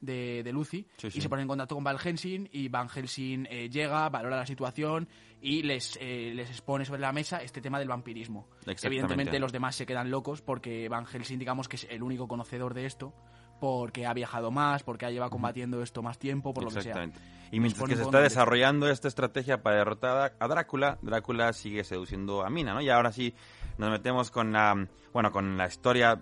[0.00, 3.46] de, de Lucy Sí, y se pone en contacto con Van Helsing y Van Helsing
[3.48, 5.08] eh, llega, valora la situación
[5.40, 8.48] y les, eh, les expone sobre la mesa este tema del vampirismo.
[8.82, 12.74] Evidentemente los demás se quedan locos porque Van Helsing digamos que es el único conocedor
[12.74, 13.14] de esto
[13.62, 16.90] porque ha viajado más, porque ha llevado combatiendo esto más tiempo, por lo que sea.
[16.90, 17.20] Exactamente.
[17.52, 22.44] Y mientras que se está desarrollando esta estrategia para derrotar a Drácula, Drácula sigue seduciendo
[22.44, 22.80] a Mina, ¿no?
[22.80, 23.36] Y ahora sí
[23.78, 26.20] nos metemos con la, bueno, con la historia,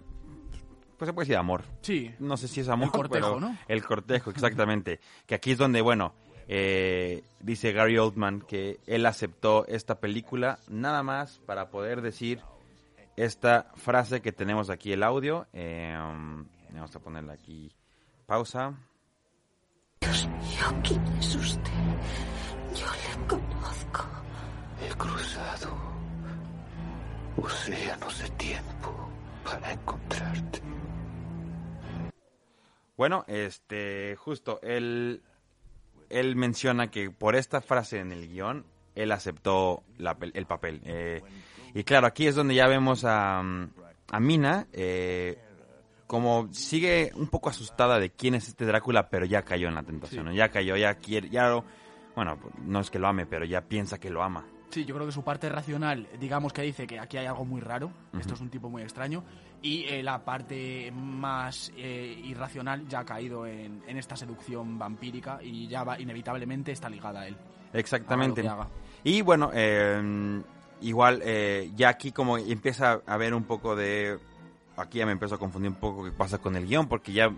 [0.98, 1.64] pues se puede decir amor.
[1.80, 3.56] Sí, No sé si es amor, El cortejo, pero ¿no?
[3.68, 5.00] el cortejo, exactamente.
[5.24, 6.12] que aquí es donde, bueno,
[6.46, 12.42] eh, dice Gary Oldman que él aceptó esta película nada más para poder decir
[13.16, 15.46] esta frase que tenemos aquí el audio.
[15.54, 15.96] Eh,
[16.74, 17.72] vamos a ponerle aquí
[18.26, 18.74] pausa.
[20.00, 21.70] Dios mío, ¿quién es usted?
[22.74, 24.06] Yo le conozco.
[24.82, 25.76] He cruzado
[27.36, 29.10] océanos de tiempo
[29.44, 30.62] para encontrarte.
[32.96, 35.22] Bueno, este, justo, él,
[36.10, 40.82] él menciona que por esta frase en el guion, él aceptó la el papel.
[40.84, 41.22] Eh,
[41.74, 45.38] y claro, aquí es donde ya vemos a, a Mina, eh,
[46.10, 49.84] como sigue un poco asustada de quién es este Drácula, pero ya cayó en la
[49.84, 50.32] tentación, ¿no?
[50.32, 51.64] Ya cayó, ya quiere, ya lo,
[52.16, 54.44] bueno, no es que lo ame, pero ya piensa que lo ama.
[54.70, 57.60] Sí, yo creo que su parte racional, digamos que dice que aquí hay algo muy
[57.60, 59.22] raro, esto es un tipo muy extraño,
[59.62, 65.38] y eh, la parte más eh, irracional ya ha caído en, en esta seducción vampírica
[65.40, 67.36] y ya va, inevitablemente está ligada a él.
[67.72, 68.40] Exactamente.
[68.40, 68.68] Haga haga.
[69.04, 70.42] Y bueno, eh,
[70.80, 74.18] igual eh, ya aquí como empieza a haber un poco de...
[74.76, 77.30] Aquí ya me empiezo a confundir un poco qué pasa con el guion, porque ya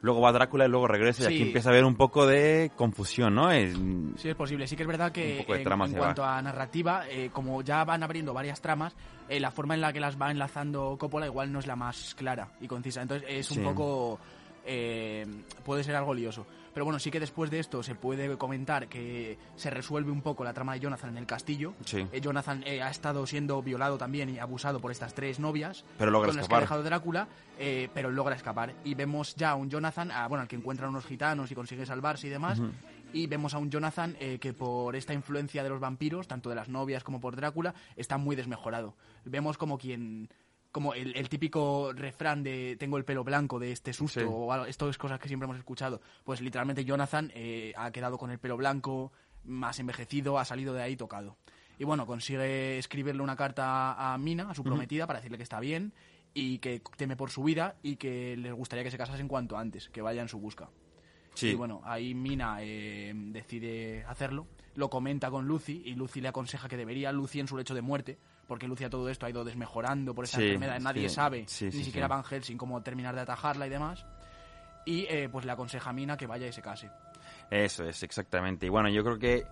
[0.00, 3.34] luego va Drácula y luego regresa y aquí empieza a haber un poco de confusión,
[3.36, 3.52] ¿no?
[3.52, 3.76] Es-
[4.16, 4.66] Sí, es posible.
[4.66, 6.38] Sí que es verdad que en, en cuanto va.
[6.38, 8.94] a narrativa, eh, como ya van abriendo varias tramas,
[9.28, 12.14] eh, la forma en la que las va enlazando Coppola igual no es la más
[12.16, 13.02] clara y concisa.
[13.02, 13.62] Entonces es un Sí.
[13.62, 14.18] poco...
[14.64, 15.26] eh,
[15.64, 16.46] puede ser algo lioso.
[16.72, 20.42] Pero bueno, sí que después de esto se puede comentar que se resuelve un poco
[20.42, 21.74] la trama de Jonathan en el castillo.
[21.84, 22.06] Sí.
[22.10, 25.84] Eh, Jonathan eh, ha estado siendo violado también y abusado por estas tres novias.
[25.98, 26.62] Pero logra con las que ha escapar.
[26.62, 28.72] dejado Drácula, eh, pero logra escapar.
[28.84, 31.84] Y vemos ya a un Jonathan, a- bueno, al que encuentran unos gitanos y consigue
[31.84, 32.58] salvarse y demás.
[33.12, 36.70] Y vemos a un Jonathan que por esta influencia de los vampiros, tanto de las
[36.70, 38.94] novias como por Drácula, está muy desmejorado.
[39.26, 40.30] Vemos como quien
[40.72, 44.26] como el, el típico refrán de tengo el pelo blanco de este susto Sí.
[44.28, 46.00] o algo, esto es cosas que siempre hemos escuchado.
[46.24, 49.12] Pues literalmente Jonathan eh, ha quedado con el pelo blanco,
[49.44, 51.36] más envejecido, ha salido de ahí tocado.
[51.78, 55.60] Y bueno, consigue escribirle una carta a Mina, a su prometida, para decirle que está
[55.60, 55.92] bien
[56.34, 59.88] y que teme por su vida y que les gustaría que se casasen cuanto antes,
[59.90, 60.70] que vaya en su busca.
[61.34, 61.48] Sí.
[61.48, 66.68] Y bueno, ahí Mina eh, decide hacerlo, lo comenta con Lucy y Lucy le aconseja
[66.68, 68.18] que debería Lucy en su lecho de muerte,
[68.52, 71.44] porque Lucy a todo esto ha ido desmejorando por esta Sí, enfermedad, nadie sí, sabe,
[71.48, 72.06] sí, ni siquiera.
[72.06, 74.04] Van Helsing, cómo terminar de atajarla y demás.
[74.84, 76.90] Y eh, pues le aconseja a Mina que vaya y se case.
[77.50, 78.66] Eso es, exactamente.
[78.66, 79.46] Y bueno, yo creo que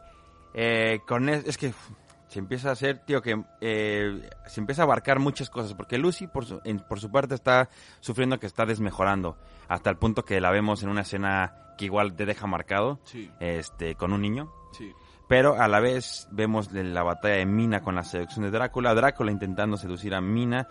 [0.52, 1.72] eh, con es, es que
[2.28, 6.26] se empieza a hacer, tío, que eh, se empieza a abarcar muchas cosas, porque Lucy
[6.26, 10.42] por su, en- por su parte está sufriendo que está desmejorando, hasta el punto que
[10.42, 13.30] la vemos en una escena que igual te deja marcado, Sí.
[13.40, 14.52] este, con un niño.
[14.76, 14.92] Sí.
[15.30, 19.30] Pero a la vez vemos la batalla de Mina con la seducción de Drácula, Drácula
[19.30, 20.66] intentando seducir a Mina,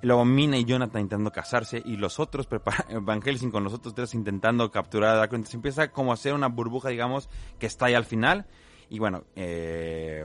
[0.00, 2.48] luego Mina y Jonathan intentando casarse y los otros,
[3.02, 5.36] Van Helsing con los otros tres intentando capturar a Drácula.
[5.36, 8.46] Entonces empieza como a ser una burbuja, digamos, que está ahí al final.
[8.88, 10.24] Y bueno, eh,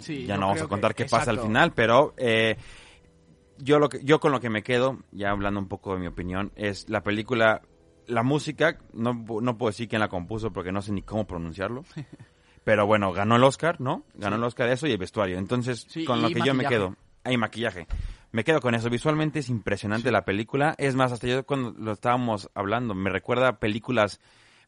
[0.00, 2.56] Sí, ya no vamos a contar que- qué pasa al final, pero eh,
[3.58, 6.08] yo, lo que, yo con lo que me quedo, ya hablando un poco de mi
[6.08, 7.62] opinión, es la película,
[8.08, 11.84] la música, no, no puedo decir quién la compuso porque no sé ni cómo pronunciarlo.
[12.64, 14.04] Pero bueno, ganó el Oscar, ¿no?
[14.14, 14.40] Ganó Sí.
[14.40, 15.38] el Oscar de eso y el vestuario.
[15.38, 16.96] Entonces, Sí, con lo que yo me quedo.
[17.24, 17.86] Hay maquillaje.
[18.32, 18.90] Me quedo con eso.
[18.90, 20.74] Visualmente es impresionante la película.
[20.78, 24.20] Es más, hasta yo cuando lo estábamos hablando, me recuerda a películas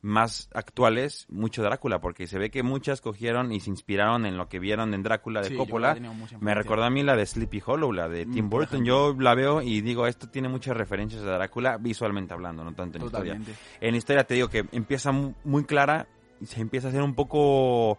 [0.02, 4.48] más actuales, mucho Drácula, porque se ve que muchas cogieron y se inspiraron en lo
[4.48, 5.96] que vieron en Drácula de Sí, Coppola.
[6.38, 8.84] Me recordó a mí la de Sleepy Hollow, la de Tim Mm, Burton.
[8.84, 12.98] Yo la veo y digo, esto tiene muchas referencias a Drácula visualmente hablando, no tanto
[12.98, 13.40] en historia.
[13.80, 16.06] En historia te digo que empieza mu- muy clara
[16.44, 17.98] se empieza a hacer un poco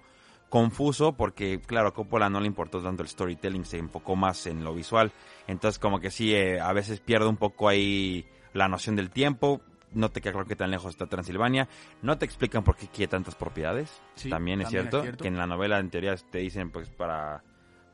[0.50, 4.64] confuso porque, claro, a Coppola no le importó tanto el storytelling, se enfocó más en
[4.64, 5.12] lo visual.
[5.48, 9.62] Entonces, como que sí, eh, a veces pierde un poco ahí la noción del tiempo.
[9.94, 11.68] No te queda claro que tan lejos está Transilvania.
[12.02, 13.90] No te explican por qué quiere tantas propiedades.
[14.16, 15.22] Sí, también, es, también es cierto, cierto.
[15.22, 17.44] Que en la novela, en teoría, te dicen pues para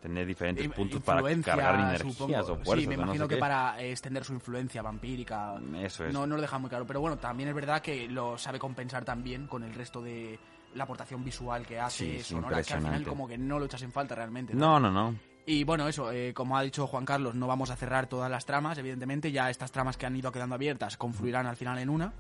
[0.04, 2.40] tener diferentes puntos para influencia, cargar energías supongo.
[2.40, 2.82] o fuerzas.
[2.82, 5.56] Sí, me o no imagino sé que para eh, extender su influencia vampírica.
[5.82, 6.14] Eso es.
[6.14, 6.86] No, no lo deja muy claro.
[6.86, 10.38] Pero bueno, también es verdad que lo sabe compensar también con el resto de
[10.76, 13.82] la aportación visual que hace, Sí, sonora, que al final como que no lo echas
[13.84, 14.54] en falta realmente.
[14.54, 15.16] No, no, no.
[15.46, 18.46] Y bueno, eso, eh, como ha dicho Juan Carlos, no vamos a cerrar todas las
[18.46, 22.14] tramas, evidentemente, ya estas tramas que han ido quedando abiertas confluirán al final en una.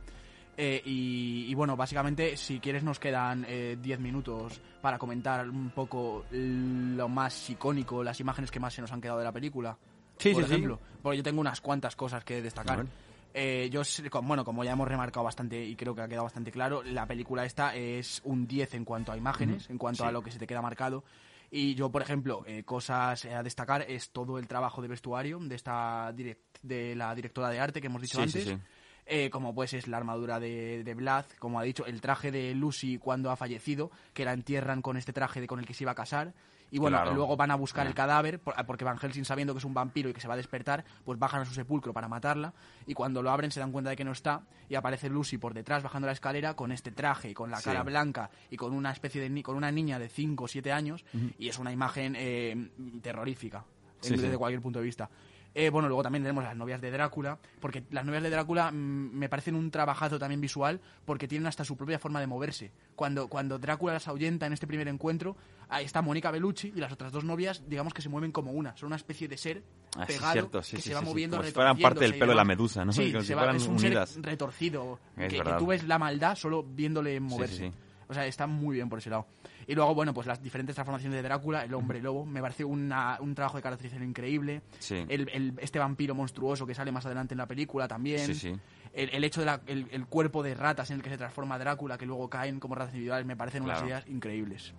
[0.55, 5.71] Eh, y, y bueno, básicamente, si quieres, nos quedan eh, 10 minutos para comentar un
[5.71, 9.77] poco lo más icónico, las imágenes que más se nos han quedado de la película.
[10.17, 10.53] Sí, por sí, sí.
[10.55, 10.79] ejemplo.
[11.01, 12.85] Porque yo tengo unas cuantas cosas que destacar.
[13.33, 13.81] Eh, yo,
[14.21, 17.45] bueno, como ya hemos remarcado bastante y creo que ha quedado bastante claro, la película
[17.45, 20.45] esta es un 10 en cuanto a imágenes, en cuanto a lo que se te
[20.45, 21.03] queda marcado.
[21.49, 25.55] Y yo, por ejemplo, eh, cosas a destacar es todo el trabajo de vestuario de
[25.55, 28.53] esta direct- de la directora de arte que hemos dicho Sí, sí, antes.
[28.53, 28.57] sí.
[29.05, 32.55] Eh, como pues es la armadura de, de Vlad, como ha dicho, el traje de
[32.55, 35.83] Lucy cuando ha fallecido, que la entierran con este traje de con el que se
[35.83, 36.33] iba a casar.
[36.71, 37.13] Y bueno, Claro.
[37.13, 40.09] luego van a buscar el cadáver, por- porque Van Helsing sabiendo que es un vampiro
[40.09, 42.53] y que se va a despertar, pues bajan a su sepulcro para matarla.
[42.87, 45.53] Y cuando lo abren se dan cuenta de que no está y aparece Lucy por
[45.53, 47.65] detrás bajando la escalera con este traje, con la Sí.
[47.65, 50.71] cara blanca y con una especie de ni- con una niña de 5 o 7
[50.71, 51.05] años
[51.37, 52.69] y es una imagen eh,
[53.03, 53.65] terrorífica
[54.01, 54.37] Sí, desde sí.
[54.37, 55.09] cualquier punto de vista.
[55.55, 58.75] Eh, bueno, luego también tenemos las novias de Drácula, porque las novias de Drácula mm,
[59.13, 62.71] me parecen un trabajazo también visual, porque tienen hasta su propia forma de moverse.
[62.95, 65.35] Cuando, cuando Drácula las ahuyenta en este primer encuentro,
[65.69, 68.75] ahí está Mónica Bellucci y las otras dos novias, digamos que se mueven como una.
[68.77, 69.63] Son una especie de ser
[69.95, 72.13] Ah, pegado cierto, sí, que sí, se va sí, moviendo, como si fueran parte del
[72.17, 72.91] pelo de la medusa, ¿no?
[72.91, 74.09] Sí, Como se si va- fueran es un unidas.
[74.09, 77.71] ser retorcido, Es que, que tú ves la maldad solo viéndole moverse.
[78.07, 79.27] O sea, está muy bien por ese lado.
[79.67, 83.17] Y luego, bueno, pues las diferentes transformaciones de Drácula, el hombre lobo, me pareció una-
[83.19, 84.61] un trabajo de caracterización increíble.
[84.79, 85.05] Sí.
[85.07, 88.25] El, el- este vampiro monstruoso que sale más adelante en la película también.
[88.25, 88.55] Sí, sí.
[88.93, 91.97] El, el hecho del el, el cuerpo de ratas en el que se transforma Drácula,
[91.97, 94.73] que luego caen como ratas individuales, me parecen unas ideas increíbles.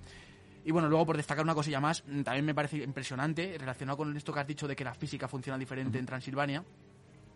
[0.67, 4.17] Y bueno, luego por destacar una cosilla más, mm, también me parece impresionante, relacionado con
[4.17, 6.65] esto que has dicho de que la física funciona diferente en Transilvania,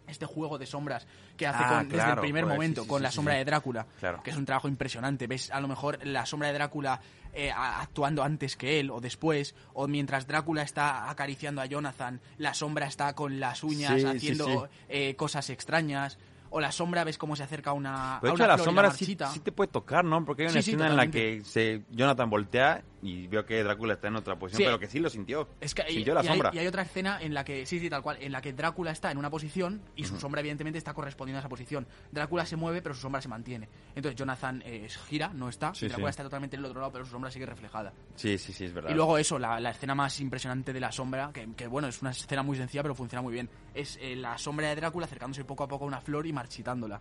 [0.09, 2.99] este juego de sombras que hace Ah, con- desde el primer joder, momento sí, con
[2.99, 4.23] sí, la sí, sombra de Drácula, Claro.
[4.23, 5.27] que es un trabajo impresionante.
[5.27, 7.01] Ves a lo mejor la sombra de Drácula
[7.35, 12.55] eh, actuando antes que él o después, o mientras Drácula está acariciando a Jonathan, la
[12.55, 16.19] sombra está con las uñas haciendo eh, cosas extrañas.
[16.51, 18.65] O la sombra ves cómo se acerca una, Pero a de hecho, una la y
[18.65, 20.25] sombra sí, te puede tocar, ¿no?
[20.25, 23.63] Porque hay una Sí, sí, escena en la que se, Jonathan voltea y vio que
[23.63, 24.65] Drácula está en otra posición, Sí.
[24.65, 25.49] pero que sí lo sintió.
[25.61, 26.51] Es que hay- sintió la y, hay, sombra.
[26.53, 28.91] y hay otra escena en la que, sí, sí, tal cual, en la que Drácula
[28.91, 31.87] está en una posición y su sombra evidentemente está correspondiendo a esa posición.
[32.11, 33.69] Drácula se mueve, pero su sombra se mantiene.
[33.95, 36.11] Entonces Jonathan eh, gira, no está, Sí, Drácula sí.
[36.11, 37.93] está totalmente en el otro lado, pero su sombra sigue reflejada.
[38.17, 38.91] Sí, sí, sí, es verdad.
[38.91, 42.01] Y luego eso, la, la escena más impresionante de la sombra, que, que, bueno, es
[42.03, 43.49] una escena muy sencilla, pero funciona muy bien.
[43.75, 47.01] Es eh, la sombra de Drácula acercándose poco a poco a una flor y marchitándola.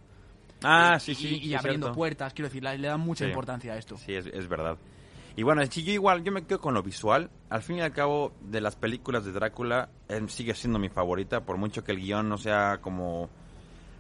[0.63, 1.39] ah, sí, y- sí.
[1.43, 1.97] Y, abriendo cierto.
[1.97, 3.97] puertas, quiero decir, le, dan mucha importancia a esto.
[3.97, 4.77] Sí, es, es verdad.
[5.37, 7.29] Y bueno, sí, yo igual, yo me quedo con lo visual.
[7.51, 11.45] Al fin y al cabo, de las películas de Drácula, em, sigue siendo mi favorita,
[11.45, 13.29] por mucho que el guion no sea como...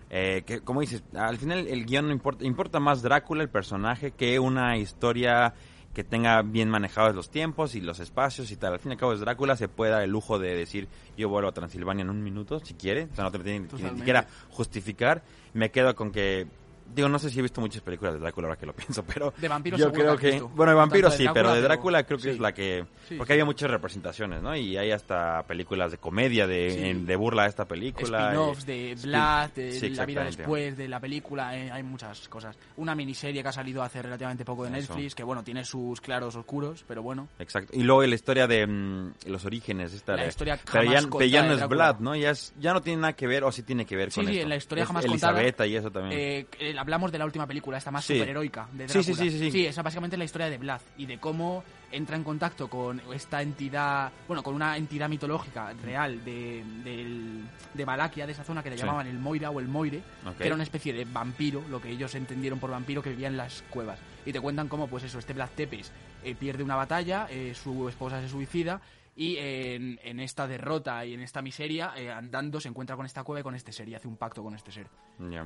[0.09, 4.11] Eh, que, como dices, al final el guion no importa, importa más Drácula, el personaje,
[4.11, 5.53] que una historia
[5.93, 8.73] que tenga bien manejados los tiempos y los espacios y tal.
[8.73, 11.29] Al fin y al cabo es Drácula, se puede dar el lujo de decir yo
[11.29, 13.09] vuelvo a Transilvania en un minuto, si quiere.
[13.11, 15.21] O sea, no te tiene ni siquiera justificar.
[15.53, 16.47] Me quedo con que...
[16.93, 19.33] Digo, no sé si he visto muchas películas de Drácula ahora que lo pienso, pero...
[19.37, 20.47] De vampiros yo creo que visto.
[20.49, 22.29] Bueno, de vampiros sí, de pero de Drácula, creo que sí.
[22.29, 22.85] es la que...
[23.07, 23.33] Sí, porque sí.
[23.33, 24.55] había muchas representaciones, ¿no?
[24.55, 26.83] Y hay hasta películas de comedia, de, Sí.
[26.89, 28.25] en- de burla a esta película.
[28.31, 32.57] Spin-offs de Blood, de Sí, la vida después de la película, eh, hay muchas cosas.
[32.77, 34.93] Una miniserie que ha salido hace relativamente poco de Eso.
[34.93, 37.27] Netflix, que bueno, tiene sus claros oscuros, pero bueno.
[37.39, 37.71] Exacto.
[37.75, 39.93] Y luego la historia de mm, los orígenes.
[39.93, 41.69] Esta La historia pero ya, pero ya contada no es.
[41.69, 42.15] Vlad, ¿no?
[42.15, 44.25] Ya, es, ya no tiene nada que ver, o sí tiene que ver Sí, con
[44.27, 44.43] sí, esto.
[44.43, 45.39] en la historia Es jamás contada.
[45.41, 46.19] Elizabeth y eso también.
[46.19, 46.47] Eh,
[46.77, 48.13] hablamos de la última película, esta más Sí.
[48.13, 49.15] superheroica de Sí, Drácula.
[49.17, 49.65] sí, sí, sí, sí.
[49.65, 53.41] esa básicamente es la historia de Vlad y de cómo entra en contacto con esta
[53.41, 58.69] entidad, bueno, con una entidad mitológica real de, del- de Valaquia, de esa zona que
[58.69, 58.81] le Sí.
[58.83, 60.01] llamaban el Moira o el Moire,
[60.37, 63.37] que era una especie de vampiro, lo que ellos entendieron por vampiro, que vivía en
[63.37, 63.99] las cuevas.
[64.25, 65.91] Y te cuentan cómo, pues eso, este Vlad Tepes
[66.23, 68.81] eh, pierde una batalla, eh, su esposa se suicida,
[69.17, 73.23] y en, en esta derrota y en esta miseria, eh, andando, se encuentra con esta
[73.23, 74.87] cueva y con este ser, y hace un pacto con este ser.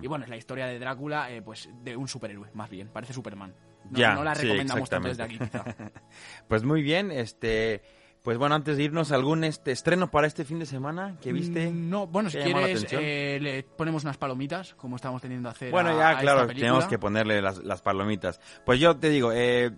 [0.02, 2.90] Y bueno, es la historia de Drácula, eh, pues de un superhéroe, más bien.
[2.90, 3.56] Parece Superman.
[3.90, 5.64] No, Ya, no la sí, recomendamos tanto desde aquí, quizá.
[6.48, 7.82] Pues muy bien, este...
[8.24, 11.72] Pues bueno, antes de irnos, ¿algún este estreno para este fin de semana que viste?
[11.72, 15.24] Mm, No, bueno, si ¿Te llamó la quieres, eh, le ponemos unas palomitas, como estamos
[15.24, 15.72] teniendo que hacer.
[15.72, 18.40] Bueno, a- ya, a claro, esta tenemos que ponerle las, las palomitas.
[18.64, 19.72] Pues yo te digo, eh,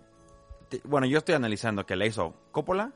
[0.68, 2.92] te- bueno, yo estoy analizando que la hizo Coppola,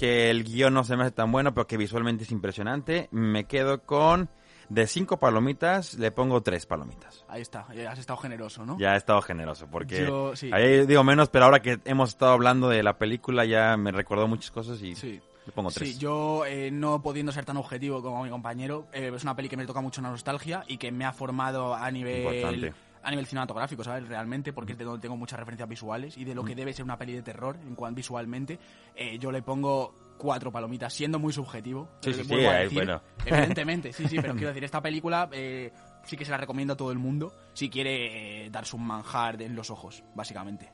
[0.00, 3.08] que el guion no se me hace tan bueno, pero que visualmente es impresionante.
[3.10, 4.30] Me quedo con,
[4.70, 7.26] de cinco palomitas, le pongo tres palomitas.
[7.28, 8.78] Ahí está, ya has estado generoso, ¿no?
[8.78, 10.48] Ya he estado generoso, porque Yo, sí.
[10.54, 14.26] ahí digo menos, pero ahora que hemos estado hablando de la película ya me recordó
[14.26, 15.20] muchas cosas y Sí.
[15.44, 15.92] le pongo tres.
[15.92, 19.50] Sí, yo eh, no pudiendo ser tan objetivo como mi compañero, eh, es una peli
[19.50, 22.72] que me toca mucho la nostalgia y que me ha formado a nivel Importante.
[23.02, 24.06] A nivel cinematográfico, ¿sabes?
[24.08, 26.36] Realmente, porque es de donde tengo muchas referencias visuales y de Mm.
[26.36, 28.58] lo que debe ser una peli de terror en cuanto visualmente,
[28.94, 31.88] eh, yo le pongo cuatro palomitas, siendo muy subjetivo.
[32.02, 32.78] Sí, eh, sí, sí, ahí, decir.
[32.78, 33.00] bueno.
[33.26, 35.72] Evidentemente, sí, sí, pero quiero decir, esta película eh,
[36.04, 39.40] sí que se la recomiendo a todo el mundo si quiere eh, darse un manjar
[39.40, 40.70] en los ojos, básicamente.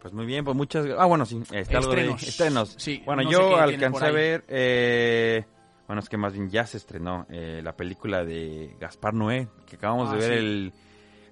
[0.00, 2.22] Pues muy bien, pues muchas Ah, bueno, sí, está algo de Estrenos.
[2.22, 2.74] estrenos.
[2.78, 5.44] Sí, bueno, no yo alcancé a ver, eh,
[5.86, 9.76] bueno, es que más bien ya se estrenó eh, la película de Gaspar Noé, que
[9.76, 10.38] acabamos Ah, de ver, sí.
[10.38, 10.72] el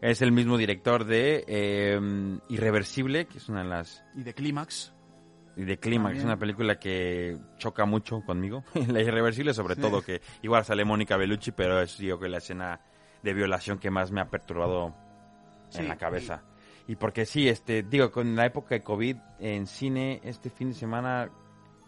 [0.01, 4.93] es el mismo director de eh, Irreversible, que es una de las Y de Clímax,
[5.57, 8.63] y de Clímax, es una película que choca mucho conmigo.
[8.89, 9.81] la Irreversible sobre Sí.
[9.81, 12.81] todo, que igual sale Mónica Bellucci, pero es yo que la escena
[13.23, 14.95] de violación que más me ha perturbado
[15.71, 16.43] Sí, en la cabeza.
[16.87, 20.75] Y porque sí, este, digo, con la época de COVID en cine, este fin de
[20.75, 21.29] semana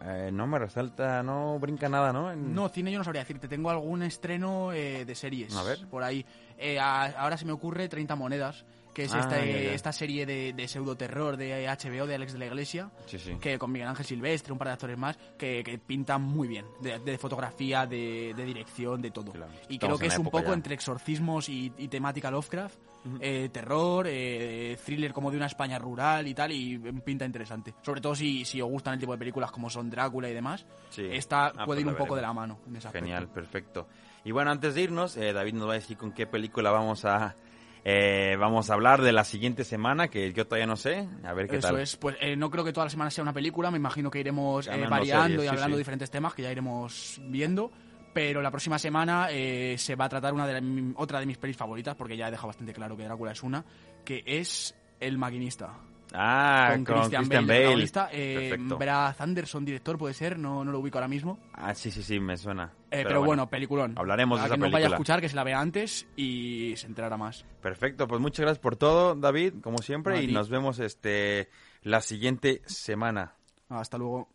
[0.02, 2.30] eh, no me resalta, no brinca nada, ¿no?
[2.32, 3.48] En- No, cine yo no sabría decirte.
[3.48, 5.54] Tengo algún estreno eh, de series.
[5.56, 5.86] A ver.
[5.88, 6.26] Por ahí.
[6.60, 9.72] Eh, a- ahora se me ocurre 30 monedas, que es Ah, esta, ya, eh, ya.
[9.72, 13.36] esta serie de, de pseudoterror de HBO, de Alex de la Iglesia, Sí, sí.
[13.40, 16.64] que con Miguel Ángel Silvestre, un par de actores más, que, que pintan muy bien.
[16.82, 19.32] De, de fotografía, de, de dirección, de todo.
[19.32, 20.52] Claro, Y estamos creo que es un poco ya.
[20.54, 22.78] entre exorcismos y, y temática Lovecraft.
[23.20, 27.72] eh, terror, eh, thriller como de una España rural y tal, y pinta interesante.
[27.82, 30.66] Sobre todo si, si os gustan el tipo de películas como son Drácula y demás,
[30.90, 31.06] Sí.
[31.10, 33.06] esta Ah, puede pues ir un poco de la mano en ese aspecto.
[33.06, 33.86] Genial, perfecto.
[34.24, 37.04] Y bueno, antes de irnos, eh, David nos va a decir con qué película vamos
[37.04, 37.36] a
[37.84, 41.08] eh, vamos a hablar de la siguiente semana, que yo todavía no sé.
[41.24, 41.80] A ver qué Eso tal.
[41.80, 44.20] es, pues eh, no creo que todas las semanas sea una película, me imagino que
[44.20, 45.72] iremos eh, variando series, y hablando sí.
[45.72, 47.70] de diferentes temas que ya iremos viendo.
[48.12, 51.38] Pero la próxima semana eh, se va a tratar una de la- otra de mis
[51.38, 53.64] pelis favoritas, porque ya he dejado bastante claro que Drácula es una,
[54.04, 55.74] que es El Maquinista.
[56.12, 57.84] Ah, con, con, Christian, Christian Bale, Bale.
[58.12, 58.78] Eh, Perfecto.
[58.78, 61.38] Brad Anderson, director, puede ser, no, no lo ubico ahora mismo.
[61.52, 62.72] Ah, sí, sí, sí, me suena.
[62.90, 63.94] Eh, pero, bueno, peliculón.
[63.96, 64.96] hablaremos de esa que nos vaya a película.
[64.96, 67.44] escuchar, que se la vea antes y se enterará más.
[67.62, 70.32] Perfecto, pues muchas gracias por todo, David, como siempre, A y ti.
[70.32, 71.48] nos vemos este
[71.82, 73.34] la siguiente semana.
[73.68, 74.28] Hasta luego.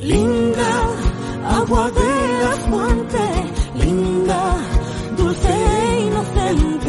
[0.00, 0.70] Linda,
[1.48, 3.42] agua de la fuente.